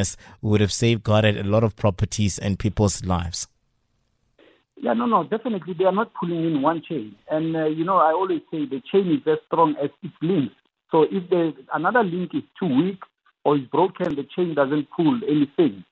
we 0.41 0.49
would 0.49 0.61
have 0.61 0.71
safeguarded 0.71 1.37
a 1.37 1.43
lot 1.43 1.63
of 1.63 1.75
properties 1.75 2.37
and 2.37 2.57
people's 2.57 3.05
lives. 3.05 3.47
Yeah, 4.77 4.93
no, 4.93 5.05
no, 5.05 5.23
definitely 5.23 5.75
they 5.77 5.85
are 5.85 5.91
not 5.91 6.11
pulling 6.19 6.43
in 6.43 6.61
one 6.61 6.81
chain. 6.87 7.15
And, 7.29 7.55
uh, 7.55 7.65
you 7.65 7.85
know, 7.85 7.97
I 7.97 8.13
always 8.13 8.41
say 8.49 8.65
the 8.65 8.81
chain 8.91 9.11
is 9.11 9.21
as 9.31 9.37
strong 9.45 9.75
as 9.81 9.91
its 10.01 10.15
links. 10.21 10.55
So 10.89 11.03
if 11.03 11.29
the, 11.29 11.53
another 11.73 12.03
link 12.03 12.31
is 12.33 12.43
too 12.59 12.67
weak 12.67 12.99
or 13.45 13.57
is 13.57 13.63
broken, 13.71 14.15
the 14.15 14.27
chain 14.35 14.55
doesn't 14.55 14.87
pull 14.95 15.19
anything. 15.27 15.83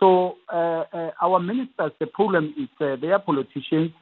So 0.00 0.38
uh, 0.52 0.84
uh, 0.92 1.10
our 1.22 1.38
ministers, 1.38 1.92
the 2.00 2.06
problem 2.06 2.52
is 2.58 2.68
uh, 2.80 2.96
they 3.00 3.12
are 3.12 3.20
politicians. 3.20 3.92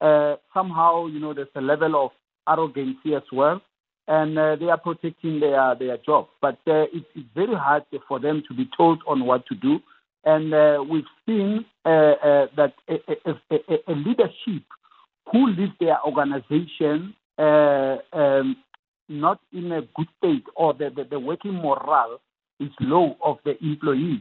Uh, 0.00 0.36
somehow, 0.52 1.06
you 1.06 1.20
know, 1.20 1.32
there's 1.32 1.46
a 1.54 1.60
level 1.60 2.04
of 2.04 2.10
arrogancy 2.48 3.14
as 3.14 3.22
well, 3.32 3.62
and 4.06 4.38
uh, 4.38 4.56
they 4.56 4.66
are 4.66 4.78
protecting 4.78 5.40
their 5.40 5.74
their 5.74 5.96
job. 5.98 6.28
But 6.40 6.58
uh, 6.66 6.86
it, 6.92 7.04
it's 7.14 7.28
very 7.34 7.54
hard 7.54 7.84
for 8.08 8.20
them 8.20 8.42
to 8.48 8.54
be 8.54 8.68
told 8.76 9.02
on 9.06 9.24
what 9.26 9.46
to 9.46 9.54
do. 9.54 9.80
And 10.26 10.50
we've 10.88 11.04
seen 11.26 11.66
that 11.84 12.72
a, 12.88 12.94
a, 13.26 13.92
a, 13.92 13.94
leadership 13.94 14.64
who 15.30 15.48
leads 15.48 15.74
their 15.78 16.02
organization 16.02 17.14
um, 17.38 18.56
not 19.08 19.40
in 19.52 19.72
a 19.72 19.82
good 19.94 20.08
state 20.18 20.44
or 20.56 20.72
the, 20.74 20.90
the, 20.94 21.04
the 21.04 21.20
working 21.20 21.54
morale 21.54 22.20
is 22.60 22.70
low 22.80 23.16
of 23.22 23.38
the 23.44 23.62
employees, 23.62 24.20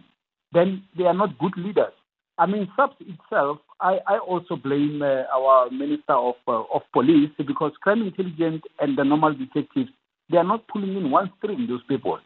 then 0.51 0.83
they 0.97 1.05
are 1.05 1.13
not 1.13 1.37
good 1.39 1.53
leaders. 1.57 1.93
I 2.37 2.45
mean, 2.47 2.67
SAPS 2.75 2.95
itself, 3.01 3.59
I, 3.79 3.99
I 4.07 4.17
also 4.17 4.55
blame 4.55 5.01
uh, 5.01 5.23
our 5.33 5.69
Minister 5.69 6.13
of, 6.13 6.35
uh, 6.47 6.63
of 6.73 6.81
Police 6.91 7.29
because 7.37 7.73
crime 7.81 8.01
intelligence 8.01 8.63
and 8.79 8.97
the 8.97 9.03
normal 9.03 9.33
detectives, 9.33 9.89
they 10.29 10.37
are 10.37 10.43
not 10.43 10.67
pulling 10.67 10.95
in 10.97 11.11
one 11.11 11.31
string, 11.37 11.67
those 11.67 11.83
people. 11.87 12.19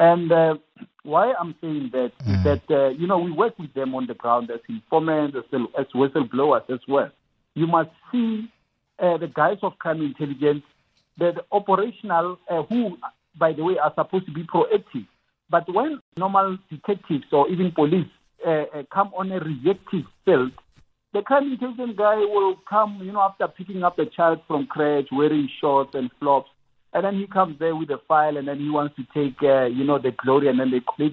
And 0.00 0.32
uh, 0.32 0.56
why 1.04 1.32
I'm 1.38 1.54
saying 1.60 1.90
that 1.92 2.12
mm. 2.26 2.36
is 2.36 2.44
that, 2.44 2.62
uh, 2.68 2.88
you 2.88 3.06
know, 3.06 3.18
we 3.18 3.30
work 3.30 3.56
with 3.58 3.72
them 3.74 3.94
on 3.94 4.06
the 4.06 4.14
ground 4.14 4.50
as 4.50 4.60
informants, 4.68 5.36
as, 5.36 5.60
as 5.78 5.86
whistleblowers 5.94 6.68
as 6.68 6.80
well. 6.88 7.10
You 7.54 7.68
must 7.68 7.90
see 8.10 8.50
uh, 8.98 9.18
the 9.18 9.28
guys 9.28 9.58
of 9.62 9.78
crime 9.78 10.02
intelligence 10.02 10.64
the, 11.18 11.32
the 11.32 11.44
operational, 11.52 12.38
uh, 12.48 12.62
who, 12.64 12.98
by 13.38 13.52
the 13.52 13.62
way, 13.62 13.78
are 13.78 13.92
supposed 13.94 14.26
to 14.26 14.32
be 14.32 14.42
proactive. 14.42 15.06
But 15.50 15.72
when 15.72 16.00
normal 16.16 16.58
detectives 16.70 17.26
or 17.32 17.48
even 17.48 17.70
police 17.72 18.08
uh, 18.46 18.78
uh, 18.78 18.82
come 18.92 19.12
on 19.16 19.32
a 19.32 19.40
reactive 19.40 20.06
field, 20.24 20.52
the 21.12 21.22
crime 21.22 21.52
intelligence 21.52 21.94
guy 21.96 22.16
will 22.16 22.56
come, 22.68 23.00
you 23.02 23.12
know, 23.12 23.20
after 23.20 23.46
picking 23.48 23.84
up 23.84 23.96
the 23.96 24.06
child 24.06 24.40
from 24.46 24.66
crèche, 24.66 25.12
wearing 25.12 25.48
shorts 25.60 25.94
and 25.94 26.10
flops, 26.18 26.50
and 26.92 27.04
then 27.04 27.14
he 27.14 27.26
comes 27.26 27.58
there 27.58 27.74
with 27.74 27.90
a 27.90 27.98
file, 28.08 28.36
and 28.36 28.48
then 28.48 28.58
he 28.58 28.70
wants 28.70 28.96
to 28.96 29.04
take, 29.14 29.42
uh, 29.42 29.64
you 29.64 29.84
know, 29.84 29.98
the 29.98 30.12
glory, 30.12 30.48
and 30.48 30.58
then 30.58 30.70
they 30.70 30.80
call 30.80 31.10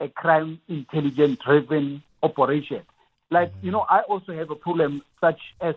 a 0.00 0.08
crime 0.08 0.60
intelligence 0.68 1.38
driven 1.44 2.02
operation. 2.22 2.82
Like, 3.30 3.52
you 3.62 3.70
know, 3.70 3.86
I 3.88 4.00
also 4.00 4.32
have 4.32 4.50
a 4.50 4.56
problem 4.56 5.02
such 5.20 5.40
as 5.60 5.74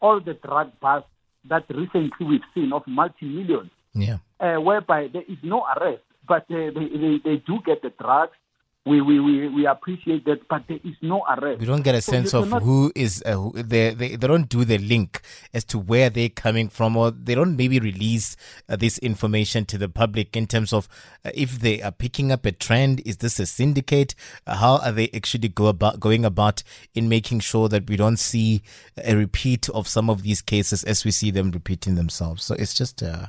all 0.00 0.20
the 0.20 0.34
drug 0.34 0.72
busts 0.80 1.08
that 1.48 1.64
recently 1.68 2.26
we've 2.26 2.48
seen 2.54 2.72
of 2.72 2.86
multi-millions, 2.86 3.70
yeah. 3.94 4.18
uh, 4.40 4.60
whereby 4.60 5.08
there 5.12 5.24
is 5.28 5.38
no 5.42 5.64
arrest, 5.76 6.02
but 6.26 6.42
uh, 6.50 6.70
they, 6.74 6.88
they, 7.02 7.20
they 7.24 7.36
do 7.36 7.58
get 7.64 7.82
the 7.82 7.92
drugs, 8.00 8.36
we, 8.84 9.00
we, 9.00 9.20
we, 9.20 9.48
we 9.48 9.66
appreciate 9.66 10.24
that, 10.24 10.48
but 10.48 10.64
there 10.66 10.80
is 10.82 10.96
no 11.00 11.22
arrest. 11.28 11.60
We 11.60 11.66
don't 11.66 11.82
get 11.82 11.94
a 11.94 12.00
so 12.00 12.12
sense 12.12 12.34
of 12.34 12.50
who 12.50 12.90
is, 12.96 13.22
uh, 13.24 13.34
who, 13.34 13.52
they, 13.54 13.94
they, 13.94 14.16
they 14.16 14.26
don't 14.26 14.48
do 14.48 14.64
the 14.64 14.78
link 14.78 15.20
as 15.54 15.64
to 15.66 15.78
where 15.78 16.10
they're 16.10 16.28
coming 16.28 16.68
from, 16.68 16.96
or 16.96 17.12
they 17.12 17.36
don't 17.36 17.56
maybe 17.56 17.78
release 17.78 18.36
uh, 18.68 18.74
this 18.74 18.98
information 18.98 19.64
to 19.66 19.78
the 19.78 19.88
public 19.88 20.36
in 20.36 20.48
terms 20.48 20.72
of 20.72 20.88
uh, 21.24 21.30
if 21.32 21.60
they 21.60 21.80
are 21.80 21.92
picking 21.92 22.32
up 22.32 22.44
a 22.44 22.50
trend. 22.50 23.00
Is 23.06 23.18
this 23.18 23.38
a 23.38 23.46
syndicate? 23.46 24.16
Uh, 24.48 24.56
how 24.56 24.78
are 24.78 24.92
they 24.92 25.10
actually 25.14 25.48
go 25.48 25.68
about, 25.68 26.00
going 26.00 26.24
about 26.24 26.64
in 26.92 27.08
making 27.08 27.38
sure 27.38 27.68
that 27.68 27.88
we 27.88 27.96
don't 27.96 28.18
see 28.18 28.62
a 29.04 29.14
repeat 29.14 29.68
of 29.68 29.86
some 29.86 30.10
of 30.10 30.22
these 30.22 30.42
cases 30.42 30.82
as 30.82 31.04
we 31.04 31.12
see 31.12 31.30
them 31.30 31.52
repeating 31.52 31.94
themselves? 31.94 32.42
So 32.42 32.56
it's 32.56 32.74
just, 32.74 33.00
uh, 33.00 33.26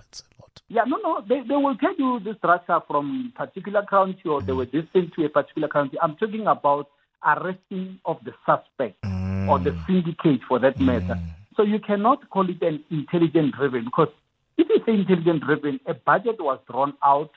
it's 0.55 0.63
yeah, 0.69 0.83
no, 0.85 0.97
no. 0.97 1.21
They, 1.27 1.41
they 1.47 1.55
will 1.55 1.75
tell 1.75 1.95
you 1.97 2.19
this 2.19 2.35
drugs 2.41 2.65
are 2.67 2.83
from 2.87 3.33
particular 3.35 3.85
county 3.89 4.21
or 4.25 4.41
they 4.41 4.53
were 4.53 4.65
destined 4.65 5.13
to 5.15 5.25
a 5.25 5.29
particular 5.29 5.67
county. 5.67 5.97
I'm 6.01 6.15
talking 6.15 6.47
about 6.47 6.89
arresting 7.25 7.99
of 8.05 8.17
the 8.23 8.33
suspect 8.45 9.01
mm. 9.03 9.47
or 9.47 9.59
the 9.59 9.77
syndicate 9.87 10.41
for 10.47 10.59
that 10.59 10.77
mm. 10.77 10.85
matter. 10.85 11.19
So 11.55 11.63
you 11.63 11.79
cannot 11.79 12.29
call 12.29 12.49
it 12.49 12.61
an 12.61 12.83
intelligent 12.89 13.55
driven 13.55 13.85
because 13.85 14.09
if 14.57 14.67
you 14.69 14.81
say 14.85 14.93
intelligent 14.93 15.43
driven, 15.43 15.79
a 15.85 15.93
budget 15.93 16.37
was 16.39 16.59
drawn 16.69 16.93
out, 17.03 17.31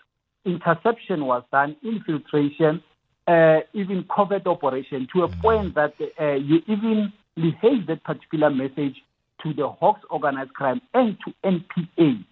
interception 0.45 1.27
was 1.27 1.43
done, 1.53 1.77
infiltration, 1.83 2.83
uh, 3.27 3.61
even 3.73 4.05
covert 4.15 4.47
operation 4.47 5.09
to 5.13 5.25
a 5.25 5.29
mm. 5.29 5.41
point 5.41 5.75
that 5.75 5.95
uh, 6.21 6.33
you 6.33 6.63
even 6.67 7.13
behave 7.35 7.87
that 7.87 8.03
particular 8.05 8.51
message 8.51 8.97
to 9.43 9.53
the 9.53 9.69
Hawks 9.69 10.01
organized 10.11 10.55
crime 10.55 10.81
and 10.95 11.17
to 11.25 11.35
NPA 11.45 12.25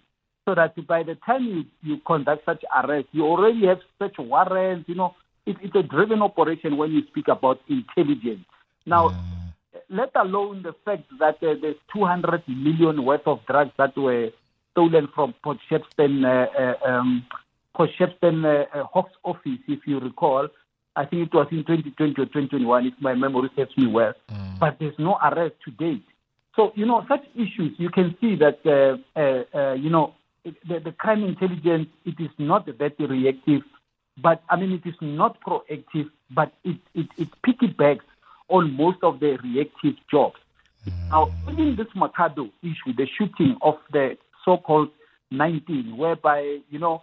so 0.45 0.55
that 0.55 0.75
by 0.87 1.03
the 1.03 1.15
time 1.25 1.43
you, 1.43 1.65
you 1.81 1.99
conduct 2.05 2.45
such 2.45 2.63
arrest, 2.83 3.07
you 3.11 3.23
already 3.23 3.65
have 3.65 3.79
such 3.99 4.15
warrants. 4.19 4.87
You 4.87 4.95
know, 4.95 5.15
it, 5.45 5.57
it's 5.61 5.75
a 5.75 5.83
driven 5.83 6.21
operation 6.21 6.77
when 6.77 6.91
you 6.91 7.01
speak 7.07 7.27
about 7.27 7.59
intelligence. 7.67 8.45
Now, 8.85 9.09
mm. 9.09 9.53
let 9.89 10.11
alone 10.15 10.61
the 10.63 10.73
fact 10.85 11.03
that 11.19 11.35
uh, 11.43 11.55
there's 11.61 11.75
200 11.93 12.43
million 12.47 13.03
worth 13.03 13.25
of 13.25 13.39
drugs 13.47 13.71
that 13.77 13.97
were 13.97 14.29
stolen 14.71 15.07
from 15.15 15.33
Port 15.43 15.57
Shepstone, 15.69 16.23
uh, 16.23 16.47
uh, 16.59 16.89
um, 16.89 17.25
Port 17.75 17.89
Shepstone 17.99 18.45
uh, 18.45 18.77
uh, 18.77 18.83
Hawks 18.83 19.13
office, 19.23 19.59
if 19.67 19.79
you 19.87 19.99
recall. 19.99 20.47
I 20.97 21.05
think 21.05 21.27
it 21.27 21.33
was 21.33 21.47
in 21.51 21.59
2020 21.65 22.11
or 22.13 22.25
2021, 22.25 22.85
if 22.85 22.93
my 23.01 23.15
memory 23.15 23.49
serves 23.55 23.75
me 23.77 23.87
well. 23.87 24.13
Mm. 24.29 24.59
But 24.59 24.77
there's 24.79 24.97
no 24.99 25.17
arrest 25.23 25.55
to 25.65 25.71
date. 25.71 26.05
So, 26.55 26.71
you 26.75 26.85
know, 26.85 27.03
such 27.09 27.23
issues, 27.35 27.73
you 27.77 27.89
can 27.89 28.15
see 28.21 28.35
that, 28.37 28.59
uh, 28.65 29.19
uh, 29.19 29.43
uh, 29.57 29.73
you 29.73 29.89
know, 29.89 30.13
the, 30.67 30.79
the 30.79 30.91
crime 30.91 31.23
intelligence, 31.23 31.87
it 32.05 32.15
is 32.19 32.29
not 32.37 32.65
that 32.65 32.93
reactive, 32.99 33.61
but 34.21 34.43
I 34.49 34.55
mean, 34.55 34.71
it 34.71 34.87
is 34.87 34.95
not 35.01 35.39
proactive, 35.41 36.09
but 36.31 36.53
it, 36.63 36.77
it, 36.93 37.07
it 37.17 37.29
piggybacks 37.45 38.05
on 38.49 38.73
most 38.73 38.97
of 39.03 39.19
the 39.19 39.37
reactive 39.43 39.95
jobs. 40.09 40.37
Mm. 40.87 41.09
Now, 41.09 41.31
even 41.51 41.75
this 41.75 41.87
Makhado 41.95 42.51
issue, 42.61 42.93
the 42.95 43.07
shooting 43.17 43.57
of 43.61 43.75
the 43.91 44.17
so-called 44.43 44.89
19, 45.31 45.97
whereby, 45.97 46.59
you 46.69 46.79
know, 46.79 47.01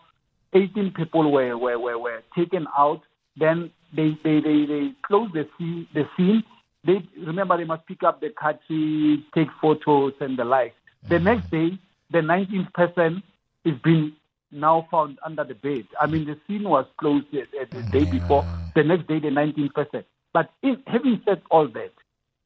18 0.55 0.92
people 0.92 1.31
were, 1.33 1.57
were, 1.57 1.78
were, 1.78 1.98
were 1.98 2.22
taken 2.37 2.66
out, 2.76 3.02
then 3.37 3.70
they, 3.94 4.16
they, 4.22 4.40
they, 4.40 4.66
they 4.66 4.92
closed 5.02 5.35
the 5.35 5.48
scene, 5.59 5.88
the 5.94 6.09
scene. 6.16 6.44
They 6.85 7.02
remember 7.18 7.57
they 7.57 7.64
must 7.64 7.87
pick 7.87 8.02
up 8.02 8.20
the 8.20 8.31
cartridge, 8.31 9.20
take 9.35 9.48
photos 9.61 10.12
and 10.20 10.38
the 10.38 10.44
like. 10.44 10.74
The 11.09 11.16
mm. 11.16 11.22
next 11.22 11.50
day, 11.50 11.78
the 12.11 12.18
19th 12.18 12.72
person 12.74 13.22
is 13.64 13.75
being 13.83 14.12
now 14.51 14.87
found 14.90 15.18
under 15.25 15.44
the 15.44 15.55
bed. 15.55 15.87
I 16.01 16.07
mean, 16.07 16.27
the 16.27 16.38
scene 16.46 16.68
was 16.68 16.87
closed 16.98 17.27
the, 17.33 17.44
the 17.70 17.83
day 17.85 18.05
before. 18.05 18.44
The 18.75 18.85
next 18.85 19.07
day, 19.07 19.18
the 19.18 19.29
19%. 19.29 20.05
But 20.33 20.51
in, 20.62 20.83
having 20.87 21.20
said 21.25 21.42
all 21.51 21.68
that, 21.68 21.92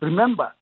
remember, 0.01 0.53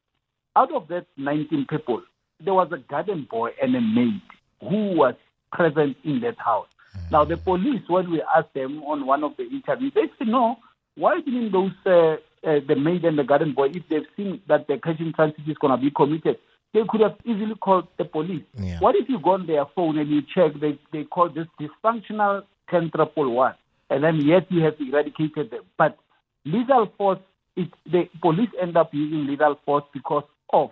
out 0.56 0.72
of 0.72 0.88
that 0.88 1.06
19 1.16 1.66
people, 1.68 2.02
there 2.40 2.54
was 2.54 2.70
a 2.72 2.78
garden 2.78 3.26
boy 3.30 3.50
and 3.62 3.74
a 3.74 3.80
maid 3.80 4.20
who 4.60 4.96
was 4.96 5.14
present 5.52 5.96
in 6.04 6.20
that 6.20 6.38
house. 6.38 6.68
Now, 7.10 7.24
the 7.24 7.36
police, 7.36 7.82
when 7.88 8.10
we 8.10 8.22
asked 8.36 8.54
them 8.54 8.82
on 8.84 9.06
one 9.06 9.24
of 9.24 9.36
the 9.36 9.44
interviews, 9.44 9.92
they 9.94 10.10
said, 10.18 10.28
no, 10.28 10.56
why 10.96 11.20
didn't 11.20 11.52
those, 11.52 11.72
uh, 11.86 12.16
uh, 12.46 12.60
the 12.66 12.76
maid 12.76 13.04
and 13.04 13.18
the 13.18 13.24
garden 13.24 13.52
boy, 13.52 13.70
if 13.74 13.88
they've 13.88 14.06
seen 14.16 14.40
that 14.48 14.66
the 14.68 14.78
catching 14.78 15.12
transit 15.12 15.40
is 15.46 15.58
going 15.58 15.76
to 15.76 15.82
be 15.82 15.90
committed, 15.90 16.38
they 16.74 16.82
could 16.88 17.00
have 17.00 17.14
easily 17.24 17.54
called 17.54 17.86
the 17.96 18.04
police. 18.04 18.42
Yeah. 18.58 18.80
What 18.80 18.96
if 18.96 19.08
you 19.08 19.20
go 19.20 19.30
on 19.30 19.46
their 19.46 19.64
phone 19.74 19.96
and 19.96 20.10
you 20.10 20.22
check, 20.22 20.60
they, 20.60 20.78
they 20.92 21.04
call 21.04 21.30
this 21.30 21.46
dysfunctional 21.58 22.42
10 22.68 22.90
one, 23.14 23.54
and 23.88 24.02
then 24.02 24.20
yet 24.20 24.50
you 24.50 24.62
have 24.64 24.74
eradicated 24.80 25.52
them. 25.52 25.62
But 25.78 25.96
lethal 26.44 26.92
force, 26.98 27.20
it, 27.56 27.68
the 27.86 28.08
police 28.20 28.50
end 28.60 28.76
up 28.76 28.92
using 28.92 29.26
lethal 29.26 29.58
force 29.64 29.84
because 29.94 30.24
of 30.52 30.70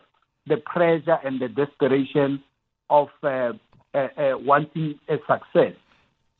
the 0.48 0.56
pressure 0.56 1.18
and 1.24 1.40
the 1.40 1.48
desperation 1.48 2.42
of 2.90 3.08
uh, 3.22 3.52
uh, 3.94 3.96
uh, 3.96 4.38
wanting 4.38 4.98
a 5.08 5.18
success. 5.18 5.74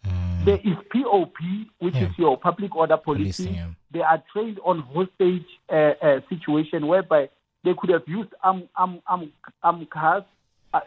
Mm. 0.05 0.45
There 0.45 0.59
is 0.65 0.77
POP, 0.93 1.35
which 1.79 1.95
yeah. 1.95 2.09
is 2.09 2.19
your 2.19 2.37
public 2.37 2.75
order 2.75 2.97
policy. 2.97 3.51
Yeah. 3.51 3.69
They 3.93 4.01
are 4.01 4.21
trained 4.33 4.59
on 4.65 4.81
hostage 4.81 5.47
uh, 5.71 5.93
uh, 6.03 6.21
situation 6.29 6.89
whereby 6.89 7.29
they 7.65 7.75
could 7.79 7.91
have 7.91 8.03
used 8.07 8.31
arm, 8.43 8.69
arm, 8.77 9.01
arm, 9.07 9.33
arm 9.63 9.87
cars, 9.87 10.25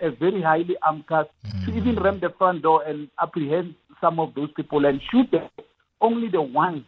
a 0.01 0.11
very 0.11 0.41
highly 0.41 0.75
armed 0.81 1.05
cars, 1.07 1.27
mm. 1.45 1.65
to 1.65 1.75
even 1.75 1.95
ram 1.95 2.19
the 2.19 2.29
front 2.37 2.63
door 2.63 2.83
and 2.83 3.09
apprehend 3.21 3.75
some 4.01 4.19
of 4.19 4.33
those 4.33 4.51
people 4.55 4.85
and 4.85 4.99
shoot 5.11 5.29
them 5.31 5.49
only 6.01 6.27
the 6.29 6.41
ones 6.41 6.83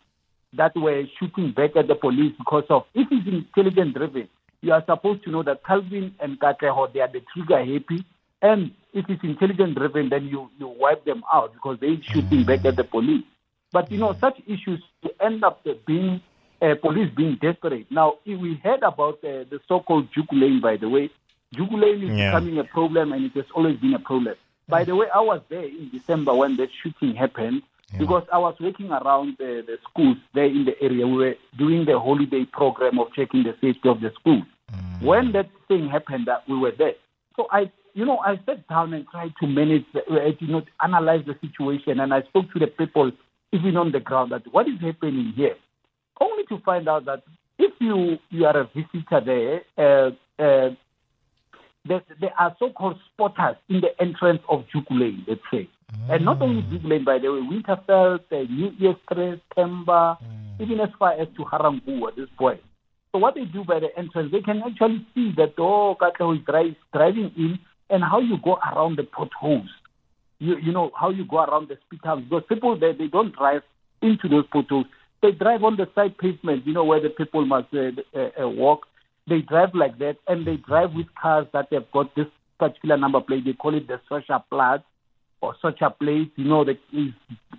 that 0.54 0.76
were 0.76 1.04
shooting 1.19 1.52
back 1.52 1.76
at 1.76 1.88
the 1.88 1.95
police 1.95 2.34
because 2.38 2.63
of 2.69 2.84
if 2.93 3.08
it's 3.12 3.28
intelligence 3.28 3.93
driven, 3.93 4.28
you 4.62 4.73
are 4.73 4.84
supposed 4.86 5.23
to 5.23 5.32
know 5.32 5.43
that 5.43 5.63
Calvin 5.65 6.15
and 6.19 6.39
Katleho, 6.39 6.91
they 6.93 7.02
are 7.02 7.12
the 7.12 7.21
trigger 7.34 7.60
happy. 7.60 8.04
And 8.41 8.71
if 8.93 9.06
it's 9.10 9.23
intelligence 9.23 9.76
driven, 9.76 10.10
then 10.10 10.26
you, 10.26 10.50
you 10.58 10.67
wipe 10.67 11.06
them 11.06 11.23
out 11.32 11.54
because 11.54 11.78
they're 11.80 12.02
shooting 12.02 12.43
back 12.43 12.65
at 12.65 12.76
the 12.76 12.84
police. 12.84 13.23
But 13.71 13.91
you 13.91 13.97
know, 13.97 14.15
such 14.19 14.39
issues 14.47 14.82
end 15.19 15.43
up 15.43 15.65
being 15.86 16.21
uh, 16.62 16.76
police 16.82 17.12
being 17.15 17.38
desperate. 17.41 17.88
Now, 17.91 18.15
if 18.26 18.39
we 18.39 18.60
heard 18.63 18.84
about 18.84 19.15
uh, 19.24 19.46
the 19.50 19.60
so-called 19.67 20.10
Juku 20.12 20.34
lane, 20.34 20.62
by 20.62 20.78
the 20.78 20.89
way, 20.89 21.10
Juku 21.56 21.80
lane 21.82 22.04
is 22.04 22.17
yeah. 22.17 22.32
becoming 22.32 22.60
a 22.60 22.63
problem, 22.63 23.13
and 23.13 23.26
it 23.26 23.34
has 23.36 23.46
always 23.56 23.78
been 23.78 23.93
a 23.93 24.00
problem. 24.00 24.36
By 24.67 24.84
the 24.84 24.96
way, 24.96 25.08
I 25.13 25.22
was 25.22 25.41
there 25.50 25.63
in 25.63 25.89
December 25.91 26.34
when 26.34 26.58
that 26.58 26.70
shooting 26.84 27.15
happened 27.15 27.62
yeah. 27.93 28.00
because 28.00 28.24
I 28.34 28.38
was 28.38 28.56
working 28.60 28.91
around 28.91 29.38
the, 29.39 29.63
the, 29.65 29.78
schools 29.89 30.17
there 30.34 30.46
in 30.46 30.65
the 30.65 30.82
area. 30.82 31.08
We 31.08 31.17
were 31.17 31.36
doing 31.58 31.86
the 31.86 31.98
holiday 32.00 32.43
program 32.46 33.00
of 33.00 33.13
checking 33.13 33.43
the 33.43 33.56
safety 33.62 33.88
of 33.88 34.02
the 34.02 34.12
schools. 34.20 34.43
Mm. 34.74 35.02
When 35.04 35.32
that 35.32 35.50
thing 35.70 35.88
happened, 35.88 36.28
that 36.28 36.43
we 36.50 36.58
were 36.58 36.74
there. 36.78 36.96
So 37.38 37.48
I, 37.50 37.72
you 37.93 38.06
know, 38.06 38.17
I 38.17 38.39
sat 38.46 38.67
down 38.67 38.93
and 38.93 39.08
tried 39.08 39.34
to 39.39 39.48
manage, 39.48 39.86
uh, 39.96 40.02
you 40.39 40.48
know, 40.48 40.63
analyze 40.84 41.24
the 41.26 41.38
situation, 41.39 42.02
and 42.02 42.13
I 42.13 42.24
spoke 42.24 42.52
to 42.52 42.60
the 42.60 42.67
people 42.67 43.12
even 43.54 43.78
on 43.78 43.93
the 43.93 44.02
ground 44.02 44.34
that 44.34 44.43
what 44.52 44.67
is 44.67 44.80
happening 44.82 45.32
here, 45.36 45.56
only 46.21 46.45
to 46.45 46.60
find 46.60 46.88
out 46.88 47.06
that 47.06 47.23
if 47.60 47.73
you 47.80 48.17
you 48.30 48.45
are 48.45 48.58
a 48.58 48.69
visitor 48.75 49.21
there, 49.25 49.62
uh, 49.77 50.12
uh, 50.41 50.69
there, 51.86 52.03
there, 52.19 52.34
are 52.38 52.56
so-called 52.60 52.99
spotters 53.13 53.56
in 53.69 53.82
the 53.82 53.89
entrance 54.01 54.41
of 54.49 54.65
Juku 54.73 55.23
let's 55.27 55.41
say. 55.51 55.69
Mm. 55.93 56.15
And 56.15 56.25
not 56.25 56.41
only 56.41 56.62
Juku 56.63 57.06
by 57.06 57.19
the 57.19 57.32
way, 57.32 57.39
Winterveld, 57.39 58.21
uh, 58.32 58.51
New 58.51 58.71
Year's 58.77 58.97
Crest, 59.06 59.41
Temba, 59.58 60.17
mm. 60.19 60.62
even 60.62 60.80
as 60.80 60.89
far 60.99 61.13
as 61.13 61.27
to 61.38 61.43
Harangu 61.43 62.08
at 62.08 62.15
this 62.15 62.30
point. 62.38 62.62
So 63.12 63.19
what 63.19 63.36
they 63.36 63.45
do 63.45 63.63
by 63.63 63.80
the 63.80 63.97
entrance, 63.97 64.32
they 64.32 64.41
can 64.41 64.62
actually 64.65 65.06
see 65.15 65.32
that, 65.38 65.53
oh, 65.58 65.95
Katleho 65.99 66.38
is 66.38 66.45
drive, 66.45 66.75
driving 66.93 67.32
in 67.38 67.60
and 67.89 68.03
how 68.03 68.19
you 68.19 68.38
go 68.43 68.58
around 68.58 68.97
the 68.97 69.03
potholes. 69.03 69.69
You, 70.39 70.58
you 70.58 70.71
know, 70.71 70.91
how 70.99 71.10
you 71.10 71.25
go 71.25 71.38
around 71.43 71.69
the 71.69 71.77
speed 71.86 72.01
humps. 72.03 72.30
Because 72.30 72.43
people, 72.47 72.77
they, 72.77 72.91
they 72.91 73.08
don't 73.08 73.36
drive 73.36 73.63
into 74.01 74.27
those 74.27 74.45
potholes. 74.51 74.86
They 75.21 75.32
drive 75.32 75.63
on 75.63 75.77
the 75.77 75.88
side 75.95 76.17
pavement, 76.17 76.67
you 76.67 76.73
know, 76.73 76.84
where 76.84 77.01
the 77.01 77.10
people 77.10 77.45
must 77.45 77.73
uh, 77.73 77.91
uh, 78.15 78.43
uh, 78.43 78.49
walk 78.49 78.88
they 79.27 79.41
drive 79.41 79.75
like 79.75 79.99
that, 79.99 80.17
and 80.27 80.47
they 80.47 80.56
drive 80.56 80.93
with 80.93 81.08
cars 81.21 81.47
that 81.51 81.67
have 81.71 81.91
got 81.91 82.15
this 82.15 82.27
particular 82.60 82.97
number 82.97 83.19
plate. 83.19 83.43
They 83.45 83.53
call 83.53 83.75
it 83.75 83.88
the 83.88 83.99
social 84.08 84.39
plate 84.49 84.82
or 85.41 85.53
social 85.62 85.89
plate. 85.89 86.32
You 86.38 86.45
know, 86.45 86.63
that 86.63 86.80
is 86.93 87.12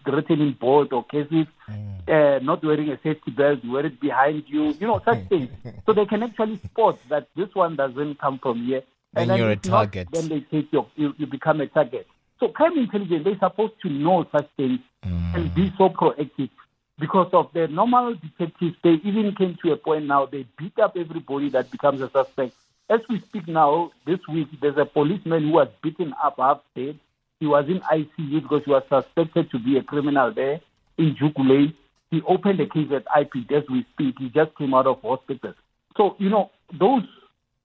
written 0.07 0.41
in 0.41 0.57
bold 0.59 0.93
or 0.95 1.05
cases. 1.05 1.47
Mm. 1.71 2.09
Uh, 2.09 2.39
not 2.43 2.65
wearing 2.65 2.89
a 2.89 2.99
safety 3.03 3.31
belt, 3.31 3.61
wear 3.67 3.85
it 3.85 4.01
behind 4.01 4.45
you. 4.47 4.73
You 4.73 4.87
know, 4.87 5.03
such 5.05 5.29
things. 5.29 5.51
So 5.85 5.93
they 5.93 6.07
can 6.07 6.23
actually 6.23 6.59
spot 6.59 6.99
that 7.11 7.29
this 7.37 7.55
one 7.55 7.77
doesn't 7.77 8.19
come 8.19 8.39
from 8.39 8.65
here. 8.65 8.83
And, 9.15 9.31
and 9.31 9.39
you're 9.39 9.51
a 9.51 9.57
target. 9.57 10.09
Not, 10.13 10.21
then 10.21 10.29
they 10.29 10.41
take 10.41 10.73
you, 10.73 10.87
you, 10.97 11.15
you 11.19 11.27
become 11.27 11.61
a 11.61 11.67
target. 11.67 12.07
So 12.41 12.49
crime 12.49 12.79
intelligence, 12.79 13.25
they're 13.25 13.39
supposed 13.39 13.75
to 13.83 13.91
know 13.91 14.27
such 14.33 14.49
things 14.57 14.81
mm. 15.05 15.35
and 15.35 15.55
be 15.55 15.73
so 15.77 15.89
proactive 15.89 16.51
because 16.99 17.31
of 17.33 17.51
the 17.53 17.69
normal 17.69 18.15
detectives, 18.15 18.77
they 18.83 18.95
even 19.05 19.35
came 19.37 19.57
to 19.63 19.73
a 19.73 19.77
point 19.77 20.07
now 20.07 20.27
they 20.27 20.47
beat 20.59 20.79
up 20.79 20.97
everybody 20.97 21.49
that 21.51 21.71
becomes 21.71 22.01
a 22.01 22.11
suspect. 22.11 22.55
As 22.91 23.01
we 23.09 23.21
speak 23.21 23.47
now, 23.47 23.93
this 24.07 24.19
week, 24.29 24.49
there's 24.61 24.79
a 24.79 24.87
policeman 24.87 25.45
who 25.45 25.51
was 25.53 25.69
beaten 25.83 26.15
up 26.23 26.37
half 26.39 26.61
dead. 26.75 26.99
He 27.39 27.47
was 27.47 27.67
in 27.69 27.81
ICU 27.81 28.43
because 28.43 28.63
he 28.65 28.71
was 28.71 28.83
suspected 28.89 29.51
to 29.51 29.59
be 29.59 29.77
a 29.77 29.83
criminal 29.83 30.33
there 30.33 30.61
in 30.97 31.15
Jukulay. 31.15 31.75
He 32.11 32.23
opened 32.27 32.61
a 32.61 32.67
case 32.67 32.89
at 32.91 33.05
IP 33.21 33.51
as 33.53 33.65
we 33.71 33.87
speak. 33.93 34.17
He 34.19 34.31
just 34.31 34.57
came 34.57 34.75
out 34.75 34.87
of 34.87 35.03
hospital. 35.03 35.53
So, 35.97 36.17
you 36.19 36.31
know, 36.31 36.51
those 36.73 37.03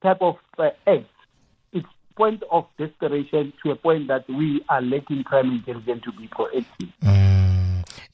type 0.04 0.22
of 0.22 0.36
uh, 0.60 0.72
acts, 0.86 1.06
it's 1.72 1.88
point 2.17 2.43
of 2.52 2.67
desperation 2.78 3.54
to 3.63 3.72
a 3.72 3.76
point 3.76 4.10
that 4.10 4.28
we 4.30 4.63
are 4.67 4.82
lacking 4.82 5.24
crime 5.24 5.52
intelligence 5.52 6.04
to 6.04 6.12
be 6.12 6.28
proactive. 6.28 6.91
Mm. 7.02 7.33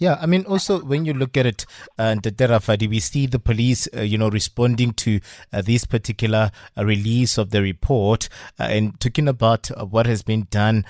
Yeah, 0.02 0.18
I 0.22 0.28
mean, 0.28 0.46
also 0.46 0.80
when 0.80 1.04
you 1.04 1.14
look 1.14 1.36
at 1.36 1.46
it, 1.46 1.66
and 1.98 2.26
uh, 2.26 2.30
Terafadi, 2.30 2.88
we 2.88 3.02
see 3.02 3.28
the 3.28 3.38
police, 3.38 3.86
uh, 3.94 4.00
you 4.00 4.18
know, 4.18 4.30
responding 4.30 4.94
to 4.94 5.20
uh, 5.52 5.62
this 5.62 5.84
particular 5.84 6.52
uh, 6.78 6.86
release 6.86 7.38
of 7.38 7.50
the 7.50 7.62
report 7.62 8.30
uh, 8.58 8.64
and 8.64 8.98
talking 9.02 9.28
about 9.28 9.70
uh, 9.72 9.84
what 9.84 10.06
has 10.06 10.22
been 10.22 10.48
done 10.52 10.86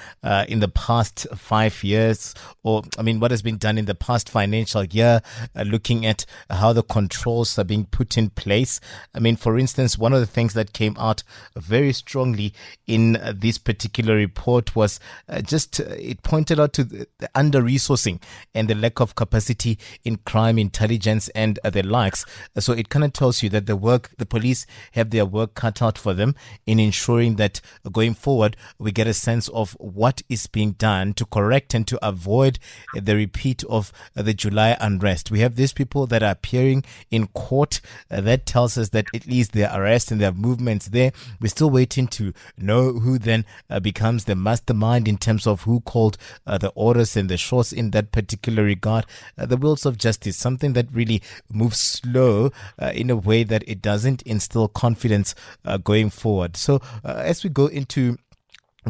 in 0.47 0.59
the 0.59 0.67
past 0.67 1.25
five 1.35 1.83
years, 1.83 2.35
or 2.61 2.83
I 2.99 3.01
mean, 3.01 3.19
what 3.19 3.31
has 3.31 3.41
been 3.41 3.57
done 3.57 3.79
in 3.79 3.85
the 3.85 3.95
past 3.95 4.29
financial 4.29 4.83
year, 4.83 5.21
looking 5.55 6.05
at 6.05 6.27
how 6.51 6.71
the 6.71 6.83
controls 6.83 7.57
are 7.57 7.63
being 7.63 7.85
put 7.85 8.15
in 8.15 8.29
place. 8.29 8.79
I 9.15 9.19
mean, 9.19 9.37
for 9.37 9.57
instance, 9.57 9.97
one 9.97 10.13
of 10.13 10.19
the 10.19 10.27
things 10.27 10.53
that 10.53 10.71
came 10.73 10.95
out 10.99 11.23
very 11.55 11.93
strongly 11.93 12.53
in 12.85 13.17
this 13.33 13.57
particular 13.57 14.15
report 14.15 14.75
was 14.75 14.99
just 15.41 15.79
it 15.79 16.21
pointed 16.21 16.59
out 16.59 16.73
to 16.73 16.83
the, 16.83 17.07
the 17.17 17.29
under 17.33 17.63
resourcing 17.63 18.21
and 18.53 18.67
the 18.67 18.75
lack 18.75 18.98
of 18.99 19.15
capacity 19.15 19.77
in 20.03 20.17
crime 20.17 20.57
intelligence 20.57 21.29
and 21.29 21.59
the 21.63 21.83
likes. 21.83 22.25
So 22.57 22.73
it 22.73 22.89
kind 22.89 23.05
of 23.05 23.13
tells 23.13 23.43
you 23.43 23.49
that 23.49 23.65
the 23.65 23.75
work, 23.75 24.11
the 24.17 24.25
police 24.25 24.65
have 24.93 25.09
their 25.11 25.25
work 25.25 25.55
cut 25.55 25.81
out 25.81 25.97
for 25.97 26.13
them 26.13 26.35
in 26.65 26.79
ensuring 26.79 27.35
that 27.35 27.61
going 27.91 28.13
forward, 28.13 28.55
we 28.77 28.91
get 28.91 29.07
a 29.07 29.13
sense 29.13 29.47
of 29.49 29.73
what 29.79 30.21
is 30.29 30.47
being 30.47 30.73
done 30.73 31.13
to 31.13 31.25
correct 31.25 31.73
and 31.73 31.87
to 31.87 32.05
avoid 32.05 32.59
the 32.93 33.15
repeat 33.15 33.63
of 33.65 33.91
the 34.13 34.33
July 34.33 34.77
unrest. 34.79 35.31
We 35.31 35.39
have 35.39 35.55
these 35.55 35.73
people 35.73 36.07
that 36.07 36.23
are 36.23 36.31
appearing 36.31 36.83
in 37.11 37.27
court. 37.27 37.81
Uh, 38.11 38.21
that 38.21 38.45
tells 38.45 38.77
us 38.77 38.89
that 38.89 39.07
at 39.13 39.27
least 39.27 39.53
their 39.53 39.71
arrest 39.73 40.11
and 40.11 40.19
their 40.19 40.31
movements 40.31 40.87
there. 40.87 41.11
We're 41.39 41.47
still 41.49 41.69
waiting 41.69 42.07
to 42.09 42.33
know 42.57 42.93
who 42.93 43.17
then 43.17 43.45
uh, 43.69 43.79
becomes 43.79 44.25
the 44.25 44.35
mastermind 44.35 45.07
in 45.07 45.17
terms 45.17 45.47
of 45.47 45.63
who 45.63 45.81
called 45.81 46.17
uh, 46.45 46.57
the 46.57 46.69
orders 46.69 47.15
and 47.15 47.29
the 47.29 47.37
shots 47.37 47.71
in 47.71 47.91
that 47.91 48.11
particular 48.11 48.63
regard 48.63 48.88
uh, 48.89 49.45
the 49.45 49.57
wheels 49.57 49.85
of 49.85 49.97
justice, 49.97 50.37
something 50.37 50.73
that 50.73 50.87
really 50.91 51.21
moves 51.51 51.79
slow 51.79 52.51
uh, 52.81 52.91
in 52.93 53.09
a 53.09 53.15
way 53.15 53.43
that 53.43 53.63
it 53.67 53.81
doesn't 53.81 54.21
instill 54.23 54.67
confidence 54.67 55.35
uh, 55.65 55.77
going 55.77 56.09
forward. 56.09 56.57
So 56.57 56.81
uh, 57.03 57.21
as 57.25 57.43
we 57.43 57.49
go 57.49 57.67
into 57.67 58.17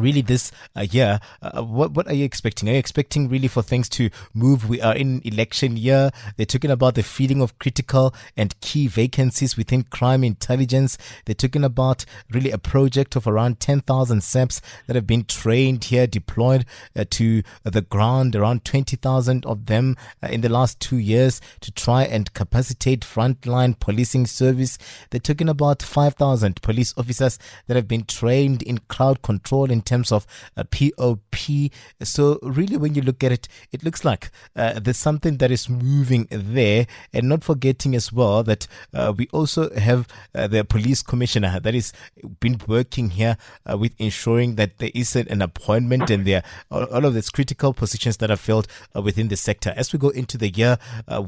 really 0.00 0.22
this 0.22 0.50
uh, 0.76 0.80
year 0.80 1.20
uh, 1.42 1.62
what 1.62 1.92
what 1.92 2.06
are 2.06 2.14
you 2.14 2.24
expecting? 2.24 2.68
Are 2.68 2.72
you 2.72 2.78
expecting 2.78 3.28
really 3.28 3.48
for 3.48 3.62
things 3.62 3.88
to 3.90 4.10
move? 4.34 4.68
We 4.68 4.80
are 4.80 4.94
in 4.94 5.20
election 5.24 5.76
year. 5.76 6.10
They're 6.36 6.46
talking 6.46 6.70
about 6.70 6.94
the 6.94 7.02
filling 7.02 7.42
of 7.42 7.58
critical 7.58 8.14
and 8.36 8.58
key 8.60 8.86
vacancies 8.86 9.56
within 9.56 9.84
crime 9.84 10.24
intelligence. 10.24 10.98
They're 11.24 11.34
talking 11.34 11.64
about 11.64 12.04
really 12.30 12.50
a 12.50 12.58
project 12.58 13.16
of 13.16 13.26
around 13.26 13.60
10,000 13.60 14.20
SEPs 14.20 14.60
that 14.86 14.96
have 14.96 15.06
been 15.06 15.24
trained 15.24 15.84
here 15.84 16.06
deployed 16.06 16.64
uh, 16.96 17.04
to 17.10 17.42
the 17.64 17.82
ground. 17.82 18.36
Around 18.36 18.64
20,000 18.64 19.46
of 19.46 19.66
them 19.66 19.96
uh, 20.22 20.28
in 20.28 20.40
the 20.40 20.48
last 20.48 20.80
2 20.80 20.98
years 20.98 21.40
to 21.60 21.72
try 21.72 22.04
and 22.04 22.32
capacitate 22.34 23.00
frontline 23.00 23.78
policing 23.78 24.26
service. 24.26 24.78
They're 25.10 25.20
talking 25.20 25.48
about 25.48 25.82
5,000 25.82 26.62
police 26.62 26.94
officers 26.96 27.38
that 27.66 27.76
have 27.76 27.88
been 27.88 28.04
trained 28.04 28.62
in 28.62 28.78
crowd 28.88 29.22
control 29.22 29.70
and 29.70 29.84
terms 29.90 30.12
of 30.12 30.26
uh, 30.56 30.64
POP. 30.64 31.70
So 32.02 32.38
really, 32.42 32.76
when 32.76 32.94
you 32.94 33.02
look 33.02 33.24
at 33.24 33.32
it, 33.32 33.48
it 33.72 33.84
looks 33.84 34.04
like 34.04 34.30
uh, 34.54 34.78
there's 34.78 34.96
something 34.96 35.38
that 35.38 35.50
is 35.50 35.68
moving 35.68 36.28
there, 36.30 36.86
and 37.12 37.28
not 37.28 37.42
forgetting 37.44 37.94
as 37.94 38.12
well 38.12 38.42
that 38.44 38.66
uh, 38.94 39.12
we 39.16 39.28
also 39.32 39.70
have 39.74 40.06
uh, 40.34 40.46
the 40.46 40.64
police 40.64 41.02
commissioner 41.02 41.58
that 41.60 41.74
is 41.74 41.92
been 42.38 42.58
working 42.66 43.10
here 43.10 43.36
uh, 43.68 43.76
with 43.76 43.92
ensuring 43.98 44.54
that 44.54 44.78
there 44.78 44.92
isn't 44.94 45.28
an 45.28 45.42
appointment 45.42 46.10
and 46.10 46.26
there 46.26 46.42
all 46.70 47.04
of 47.04 47.14
these 47.14 47.30
critical 47.30 47.72
positions 47.74 48.18
that 48.18 48.30
are 48.30 48.36
filled 48.36 48.68
uh, 48.94 49.02
within 49.02 49.28
the 49.28 49.36
sector. 49.36 49.74
As 49.76 49.92
we 49.92 49.98
go 49.98 50.10
into 50.10 50.38
the 50.38 50.50
year 50.50 50.78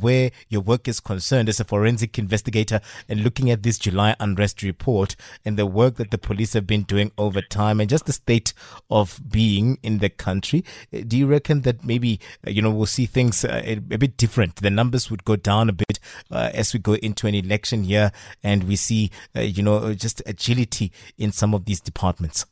where 0.01 0.31
your 0.49 0.61
work 0.61 0.87
is 0.87 1.01
concerned 1.01 1.49
as 1.49 1.59
a 1.59 1.65
forensic 1.65 2.19
investigator 2.19 2.81
and 3.09 3.25
looking 3.25 3.51
at 3.51 3.63
this 3.63 3.79
July 3.79 4.15
unrest 4.21 4.63
report 4.63 5.17
and 5.45 5.59
the 5.59 5.67
work 5.67 5.97
that 5.97 6.11
the 6.11 6.19
police 6.19 6.53
have 6.53 6.67
been 6.67 6.85
doing 6.85 7.11
over 7.19 7.41
time 7.41 7.81
and 7.81 7.91
just 7.91 8.07
the 8.07 8.13
state 8.13 8.42
of 8.91 9.21
being 9.31 9.79
in 9.83 9.99
the 9.99 10.09
country. 10.09 10.65
Uh, 10.93 11.01
do 11.07 11.17
you 11.17 11.27
reckon 11.27 11.63
that 11.63 11.85
maybe, 11.85 12.21
uh, 12.47 12.51
you 12.51 12.63
know, 12.63 12.71
we'll 12.71 12.87
see 12.87 13.07
things 13.07 13.45
uh, 13.45 13.63
a, 13.65 13.73
a, 13.75 13.99
bit 13.99 14.17
different? 14.17 14.57
The 14.57 14.71
numbers 14.71 15.11
would 15.11 15.25
go 15.25 15.37
down 15.37 15.69
a 15.69 15.73
bit 15.73 15.99
uh, 16.31 16.51
as 16.53 16.73
we 16.73 16.81
go 16.81 16.95
into 16.95 17.27
an 17.27 17.35
election 17.35 17.85
year 17.85 18.13
and 18.43 18.65
we 18.65 18.77
see, 18.77 19.11
uh, 19.37 19.41
you 19.41 19.63
know, 19.63 19.95
just 19.95 20.23
agility 20.27 20.93
in 21.19 21.33
some 21.33 21.55
of 21.55 21.65
these 21.65 21.81
departments? 21.81 22.47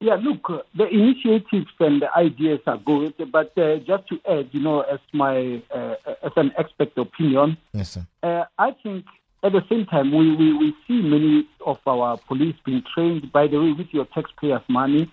Yeah, 0.00 0.14
look, 0.14 0.64
the 0.76 0.86
initiatives 0.86 1.72
and 1.80 2.00
the 2.00 2.08
ideas 2.16 2.60
are 2.68 2.78
good, 2.78 3.14
but 3.32 3.56
uh, 3.58 3.78
just 3.78 4.08
to 4.08 4.20
add, 4.30 4.48
you 4.52 4.60
know, 4.60 4.82
as 4.82 5.00
my 5.12 5.60
uh, 5.74 5.94
as 6.22 6.30
an 6.36 6.52
expert 6.56 6.96
opinion, 6.96 7.56
yes, 7.72 7.90
sir. 7.90 8.06
Uh, 8.22 8.44
I 8.56 8.76
think 8.80 9.04
at 9.42 9.52
the 9.52 9.62
same 9.68 9.86
time, 9.86 10.10
we, 10.12 10.34
we, 10.34 10.52
we 10.52 10.74
see 10.86 11.00
many 11.00 11.48
of 11.64 11.78
our 11.86 12.18
police 12.26 12.56
being 12.64 12.82
trained, 12.94 13.30
by 13.32 13.46
the 13.46 13.58
way, 13.58 13.72
with 13.72 13.88
your 13.92 14.06
taxpayers' 14.06 14.62
money, 14.68 15.10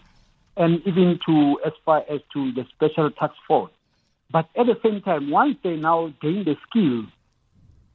and 0.58 0.82
even 0.86 1.20
to 1.28 1.60
as 1.66 1.74
far 1.86 2.04
as 2.10 2.22
to 2.34 2.52
the 2.54 2.66
special 2.76 3.12
task 3.12 3.36
force. 3.48 3.72
But 4.32 4.50
at 4.58 4.66
the 4.66 4.78
same 4.84 5.02
time, 5.02 5.30
once 5.30 5.58
they 5.64 5.76
now 5.76 6.14
gain 6.22 6.44
the 6.44 6.56
skills 6.68 7.06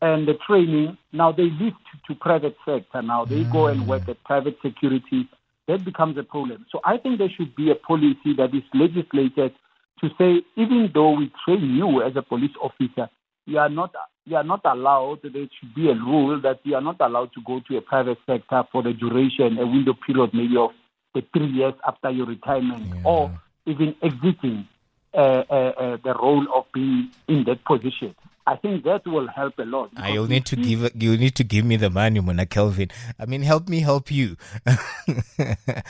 and 0.01 0.29
the 0.29 0.35
training, 0.47 0.97
now 1.13 1.33
they 1.33 1.51
lift 1.51 1.77
to 2.07 2.15
private 2.15 2.57
sector. 2.65 3.03
Now 3.03 3.25
they 3.25 3.45
go 3.45 3.67
and 3.67 3.89
work 3.89 4.09
at 4.09 4.23
private 4.25 4.57
security. 4.63 5.29
That 5.67 5.85
becomes 5.85 6.17
a 6.17 6.23
problem. 6.23 6.67
So 6.71 6.81
I 6.85 6.97
think 6.97 7.19
there 7.19 7.29
should 7.29 7.55
be 7.57 7.71
a 7.71 7.75
policy 7.75 8.35
that 8.37 8.55
is 8.55 8.63
legislated 8.73 9.53
to 10.01 10.09
say, 10.17 10.43
even 10.57 10.91
though 10.95 11.13
we 11.13 11.31
train 11.45 11.77
you 11.77 12.03
as 12.03 12.15
a 12.17 12.23
police 12.23 12.55
officer, 12.63 13.11
you 13.47 13.59
are 13.59 13.69
not 13.69 13.95
you 14.31 14.37
are 14.37 14.45
not 14.45 14.61
allowed. 14.65 15.21
There 15.23 15.33
should 15.33 15.75
be 15.75 15.91
a 15.91 15.95
rule 15.95 16.41
that 16.41 16.61
you 16.63 16.77
are 16.77 16.81
not 16.81 17.01
allowed 17.01 17.33
to 17.35 17.41
go 17.45 17.61
to 17.69 17.77
a 17.77 17.81
private 17.81 18.19
sector 18.27 18.63
for 18.71 18.83
the 18.83 18.93
duration, 18.93 19.59
a 19.59 19.67
window 19.67 19.95
period 20.07 20.31
maybe 20.33 20.57
of 20.57 20.71
the 21.15 21.23
three 21.33 21.49
years 21.49 21.75
after 21.87 22.11
your 22.11 22.27
retirement, 22.27 22.85
yeah. 22.95 23.03
or 23.05 23.41
even 23.67 23.95
exiting 24.03 24.67
uh, 25.13 25.43
uh, 25.51 25.53
uh, 25.53 25.97
the 26.05 26.15
role 26.15 26.47
of 26.55 26.65
being 26.73 27.11
in 27.27 27.45
that 27.45 27.65
position. 27.65 28.15
I 28.47 28.57
think 28.57 28.85
that 28.85 29.07
will 29.07 29.29
help 29.29 29.59
a 29.59 29.65
lot. 29.65 29.91
Ah, 29.97 30.09
you'll 30.09 30.27
need 30.27 30.47
to 30.47 30.57
give 30.57 30.91
you 30.95 31.17
need 31.17 31.35
to 31.37 31.45
give 31.45 31.65
me 31.65 31.77
the 31.77 31.91
money, 31.91 32.21
Mona 32.21 32.47
Calvin. 32.47 32.89
I 33.19 33.27
mean, 33.27 33.43
help 33.43 33.69
me 33.69 33.81
help 33.81 34.11
you. 34.11 34.37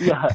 yeah. 0.00 0.28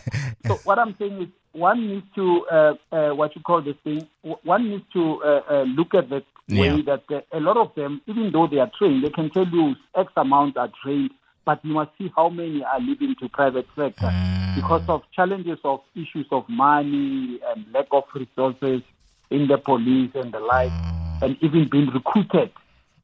So 0.48 0.56
what 0.64 0.80
I'm 0.80 0.96
saying 0.98 1.22
is, 1.22 1.28
one 1.52 1.88
needs 1.88 2.06
to 2.16 2.46
uh, 2.52 2.74
uh, 2.92 3.10
what 3.16 3.36
you 3.36 3.42
call 3.42 3.62
this 3.62 3.76
thing. 3.84 4.08
One 4.22 4.70
needs 4.70 4.86
to 4.94 5.22
uh, 5.24 5.42
uh 5.50 5.64
look 5.64 5.94
at 5.94 6.10
that 6.10 6.24
way 6.50 6.82
that 6.82 7.04
uh, 7.10 7.22
a 7.32 7.40
lot 7.40 7.58
of 7.58 7.74
them, 7.76 8.02
even 8.08 8.32
though 8.32 8.48
they 8.48 8.60
are 8.60 8.72
trained, 8.78 9.04
they 9.04 9.10
can 9.10 9.30
tell 9.30 9.48
you 9.48 9.76
X 9.96 10.12
amount 10.18 10.58
are 10.58 10.72
trained, 10.84 11.12
but 11.46 11.64
you 11.64 11.74
must 11.74 11.92
see 11.98 12.12
how 12.16 12.30
many 12.30 12.64
are 12.64 12.80
leaving 12.80 13.16
to 13.20 13.30
private 13.30 13.68
sector 13.76 14.08
mm. 14.08 14.56
because 14.56 14.84
of 14.88 15.04
challenges 15.12 15.60
of 15.64 15.82
issues 15.96 16.28
of 16.32 16.48
money 16.50 17.40
and 17.48 17.66
lack 17.74 17.88
of 17.92 18.04
resources 18.14 18.82
in 19.30 19.48
the 19.48 19.58
police 19.58 20.12
and 20.16 20.32
the 20.32 20.40
like. 20.40 20.72
Mm 20.72 20.96
and 21.22 21.38
even 21.42 21.68
being 21.68 21.90
recruited 21.90 22.52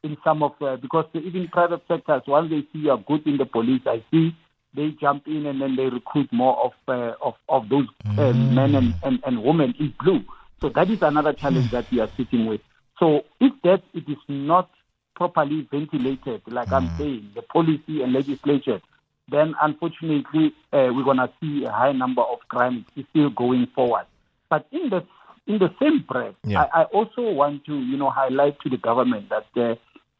in 0.03 0.17
some 0.23 0.43
of 0.43 0.53
uh, 0.61 0.75
because 0.77 1.05
even 1.13 1.47
private 1.47 1.81
sectors 1.87 2.23
once 2.27 2.49
they 2.49 2.61
see 2.73 2.85
you 2.85 2.91
are 2.91 2.97
good 2.97 3.25
in 3.27 3.37
the 3.37 3.45
police, 3.45 3.81
I 3.85 4.03
see 4.11 4.35
they 4.73 4.91
jump 4.91 5.27
in 5.27 5.45
and 5.45 5.61
then 5.61 5.75
they 5.75 5.85
recruit 5.85 6.31
more 6.31 6.57
of 6.65 6.73
uh, 6.87 7.13
of 7.21 7.35
of 7.49 7.69
those 7.69 7.87
uh, 8.05 8.33
mm. 8.33 8.53
men 8.53 8.75
and, 8.75 8.93
and, 9.03 9.19
and 9.25 9.43
women 9.43 9.73
in 9.79 9.93
blue. 9.99 10.23
So 10.59 10.69
that 10.69 10.89
is 10.89 11.01
another 11.01 11.33
challenge 11.33 11.67
mm. 11.67 11.71
that 11.71 11.91
we 11.91 11.99
are 11.99 12.09
sitting 12.17 12.45
with. 12.45 12.61
So 13.01 13.23
if 13.39 13.51
that 13.63 13.81
it 13.93 14.07
is 14.07 14.17
not 14.27 14.69
properly 15.15 15.67
ventilated, 15.71 16.43
like 16.47 16.69
mm. 16.69 16.73
I'm 16.73 16.97
saying, 16.97 17.31
the 17.35 17.41
policy 17.41 18.03
and 18.03 18.13
legislature, 18.13 18.79
then 19.29 19.55
unfortunately 19.61 20.53
uh, 20.71 20.89
we're 20.93 21.03
gonna 21.03 21.31
see 21.41 21.65
a 21.65 21.71
high 21.71 21.93
number 21.93 22.21
of 22.21 22.39
crimes 22.47 22.85
still 23.09 23.31
going 23.31 23.67
forward. 23.73 24.05
But 24.49 24.67
in 24.71 24.89
the 24.89 25.03
in 25.47 25.57
the 25.57 25.73
same 25.81 26.05
breath, 26.07 26.35
yeah. 26.43 26.67
I, 26.73 26.81
I, 26.81 26.83
also 26.85 27.23
want 27.31 27.65
to, 27.65 27.73
you 27.73 27.97
know, 27.97 28.11
highlight 28.11 28.59
to 28.61 28.69
the 28.69 28.77
government 28.77 29.29
that, 29.29 29.47
uh, 29.57 29.75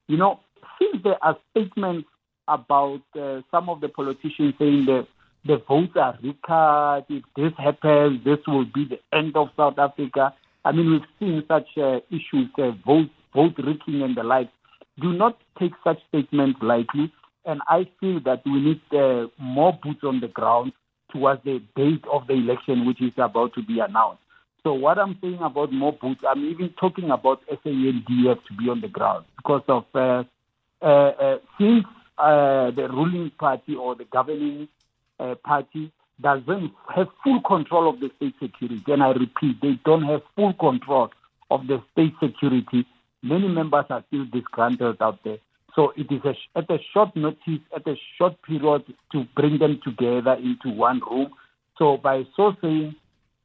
you 0.08 0.18
know, 0.18 0.40
since 0.80 1.04
there 1.04 1.24
are 1.24 1.38
statements 1.52 2.08
about 2.48 3.02
uh, 3.16 3.42
some 3.52 3.70
of 3.70 3.82
the 3.82 3.90
politicians 3.90 4.56
saying 4.58 4.86
that 4.88 5.08
the 5.46 5.58
votes 5.68 5.94
are 5.96 6.18
recast, 6.24 7.06
if 7.10 7.24
this 7.36 7.54
happens, 7.58 8.24
this 8.24 8.40
will 8.48 8.66
be 8.66 8.86
the 8.86 9.00
end 9.16 9.36
of 9.36 9.50
South 9.56 9.78
Africa. 9.78 10.34
I 10.64 10.72
mean, 10.72 10.92
we've 10.92 11.02
seen 11.20 11.44
such 11.48 11.78
uh, 11.78 12.00
issues, 12.10 12.50
uh, 12.58 12.72
vote, 12.86 13.10
vote 13.34 13.56
rigging 13.58 14.02
and 14.04 14.16
the 14.16 14.24
like. 14.24 14.50
Do 15.02 15.14
not 15.14 15.38
take 15.60 15.72
such 15.84 16.00
statements 16.10 16.60
lightly. 16.62 17.12
And 17.46 17.62
I 17.68 17.88
feel 18.00 18.20
that 18.22 18.44
we 18.46 18.62
need 18.62 18.82
uh, 18.94 19.28
more 19.40 19.78
boots 19.82 20.04
on 20.04 20.20
the 20.20 20.28
ground 20.28 20.74
towards 21.12 21.44
the 21.44 21.62
date 21.76 22.04
of 22.12 22.28
the 22.28 22.34
election, 22.34 22.86
which 22.86 23.02
is 23.02 23.14
about 23.18 23.54
to 23.56 23.64
be 23.64 23.80
announced. 23.80 24.22
So 24.64 24.74
what 24.74 25.00
I'm 25.00 25.18
saying 25.22 25.40
about 25.42 25.74
more 25.74 25.94
boots, 25.94 26.22
I'm 26.28 26.46
even 26.46 26.70
talking 26.80 27.10
about 27.10 27.42
SANDF 27.48 28.06
to 28.46 28.54
be 28.58 28.70
on 28.70 28.82
the 28.82 28.88
ground 28.88 29.26
because 29.38 29.64
of 29.68 29.86
uh, 29.96 30.24
uh, 30.84 30.86
uh, 30.86 31.38
since 31.60 31.86
uh, 32.20 32.70
the 32.70 32.88
ruling 32.90 33.32
party 33.40 33.76
or 33.76 33.96
the 33.96 34.06
governing 34.06 34.68
uh, 35.20 35.34
party 35.44 35.92
doesn't 36.22 36.72
have 36.96 37.08
full 37.24 37.42
control 37.42 37.90
of 37.90 38.00
the 38.00 38.12
state 38.18 38.36
security, 38.42 38.84
and 38.88 39.04
I 39.04 39.12
repeat, 39.12 39.62
they 39.62 39.80
don't 39.86 40.04
have 40.04 40.22
full 40.36 40.54
control 40.54 41.12
of 41.50 41.68
the 41.68 41.82
state 41.92 42.14
security. 42.22 42.86
Many 43.24 43.48
members 43.48 43.86
are 43.90 44.04
still 44.08 44.26
disgruntled 44.26 45.02
out 45.02 45.24
there. 45.24 45.38
So 45.76 45.94
it 45.96 46.12
is 46.12 46.22
a, 46.26 46.36
at 46.58 46.70
a 46.70 46.80
short 46.94 47.16
notice, 47.16 47.62
at 47.76 47.88
a 47.88 47.96
short 48.18 48.42
period, 48.42 48.84
to 49.14 49.26
bring 49.36 49.58
them 49.60 49.80
together 49.84 50.34
into 50.34 50.70
one 50.70 51.02
room. 51.10 51.32
So 51.78 51.98
by 51.98 52.26
so 52.36 52.56
saying, 52.62 52.96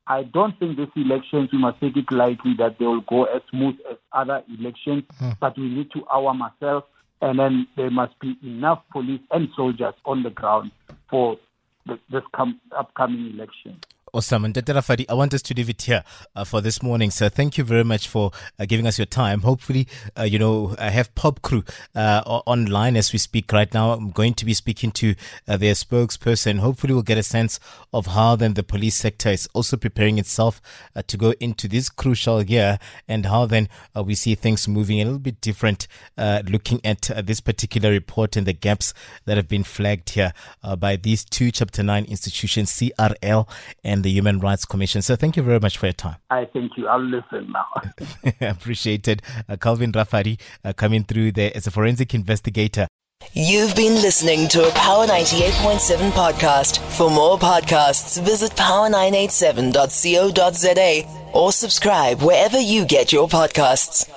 I 0.09 0.23
don't 0.23 0.59
think 0.59 0.77
these 0.77 0.89
elections, 0.97 1.51
we 1.53 1.59
must 1.59 1.81
take 1.81 1.97
it 1.97 2.11
lightly 2.11 2.55
that 2.59 2.79
they 2.79 2.87
will 2.87 3.01
go 3.03 3.25
as 3.25 3.43
smooth 3.51 3.77
as 3.91 3.97
other 4.13 4.43
elections, 4.59 5.05
mm. 5.21 5.37
but 5.41 5.59
we 5.59 5.69
need 5.69 5.91
to 5.93 6.05
arm 6.07 6.43
ourselves, 6.43 6.87
and 7.23 7.39
then 7.39 7.67
there 7.77 7.91
must 7.91 8.19
be 8.21 8.37
enough 8.43 8.83
police 8.93 9.21
and 9.31 9.49
soldiers 9.57 9.95
on 10.05 10.23
the 10.23 10.31
ground 10.31 10.71
for 11.11 11.37
this 12.11 12.23
come, 12.35 12.61
upcoming 12.77 13.33
election. 13.35 13.81
Awesome. 14.17 14.47
And 14.47 14.55
Rafadi, 14.55 15.05
I 15.11 15.13
want 15.13 15.35
us 15.35 15.43
to 15.43 15.53
leave 15.53 15.69
it 15.69 15.83
here 15.83 16.03
uh, 16.35 16.45
for 16.45 16.63
this 16.63 16.83
morning. 16.83 17.11
So 17.11 17.29
thank 17.29 17.59
you 17.59 17.65
very 17.65 17.85
much 17.85 18.09
for 18.09 18.31
uh, 18.59 18.65
giving 18.65 18.87
us 18.87 18.99
your 18.99 19.05
time. 19.05 19.43
Hopefully, 19.43 19.87
uh, 20.19 20.23
you 20.23 20.39
know, 20.39 20.75
I 20.79 20.89
have 20.89 21.15
POPCRU 21.15 21.69
uh, 21.95 22.23
online 22.25 22.97
as 22.97 23.13
we 23.13 23.19
speak 23.19 23.53
right 23.53 23.73
now. 23.75 23.93
I'm 23.93 24.13
going 24.13 24.33
to 24.33 24.47
be 24.47 24.55
speaking 24.55 24.91
to 24.93 25.17
uh, 25.47 25.59
their 25.59 25.75
spokesperson. 25.75 26.61
Hopefully, 26.61 26.95
we'll 26.95 27.03
get 27.03 27.19
a 27.19 27.23
sense 27.23 27.61
of 27.93 28.07
how 28.07 28.37
then 28.37 28.55
the 28.55 28.63
police 28.63 28.95
sector 28.97 29.29
is 29.29 29.51
also 29.53 29.77
preparing 29.77 30.17
itself 30.17 30.63
uh, 30.95 31.03
to 31.09 31.19
go 31.19 31.35
into 31.39 31.69
this 31.69 31.91
crucial 31.91 32.43
year 32.43 32.79
and 33.07 33.27
how 33.27 33.45
then 33.45 33.69
we 34.03 34.15
see 34.15 34.35
things 34.35 34.67
moving 34.67 34.99
a 34.99 35.05
little 35.05 35.19
bit 35.19 35.43
different, 35.43 35.89
looking 36.17 36.81
at 36.85 37.11
this 37.25 37.41
particular 37.41 37.91
report 37.91 38.35
and 38.35 38.47
the 38.47 38.55
gaps 38.55 38.95
that 39.27 39.37
have 39.37 39.49
been 39.49 39.65
flagged 39.65 40.09
here 40.11 40.33
by 40.79 40.97
these 40.97 41.23
two 41.23 41.51
Chapter 41.51 41.83
9 41.83 42.07
institutions, 42.07 42.71
CRL 42.71 43.47
and 43.85 44.06
the 44.07 44.13
Human 44.13 44.39
Rights 44.39 44.65
Commission. 44.65 45.03
So 45.03 45.17
thank 45.17 45.37
you 45.37 45.43
very 45.43 45.59
much 45.59 45.79
for 45.79 45.87
your 45.87 45.93
time. 45.93 46.19
I 46.31 46.45
thank 46.53 46.77
you. 46.77 46.87
I'll 46.87 47.03
listen 47.03 47.53
now. 47.53 47.67
Appreciated. 48.41 49.21
Uh, 49.49 49.57
Calvin 49.57 49.91
Rafadi 49.91 50.39
uh, 50.65 50.73
coming 50.73 51.03
through 51.03 51.33
there 51.33 51.51
as 51.57 51.67
a 51.67 51.73
forensic 51.73 52.15
investigator. 52.15 52.87
You've 53.33 53.75
been 53.75 53.95
listening 53.95 54.47
to 54.49 54.69
a 54.69 54.71
Power 54.73 55.07
98.7 55.07 56.11
podcast. 56.13 56.79
For 56.97 57.11
more 57.11 57.37
podcasts, 57.37 58.23
visit 58.23 58.53
power987.co.za 58.53 61.33
or 61.33 61.51
subscribe 61.51 62.23
wherever 62.23 62.61
you 62.61 62.87
get 62.87 63.13
your 63.13 63.27
podcasts. 63.27 64.09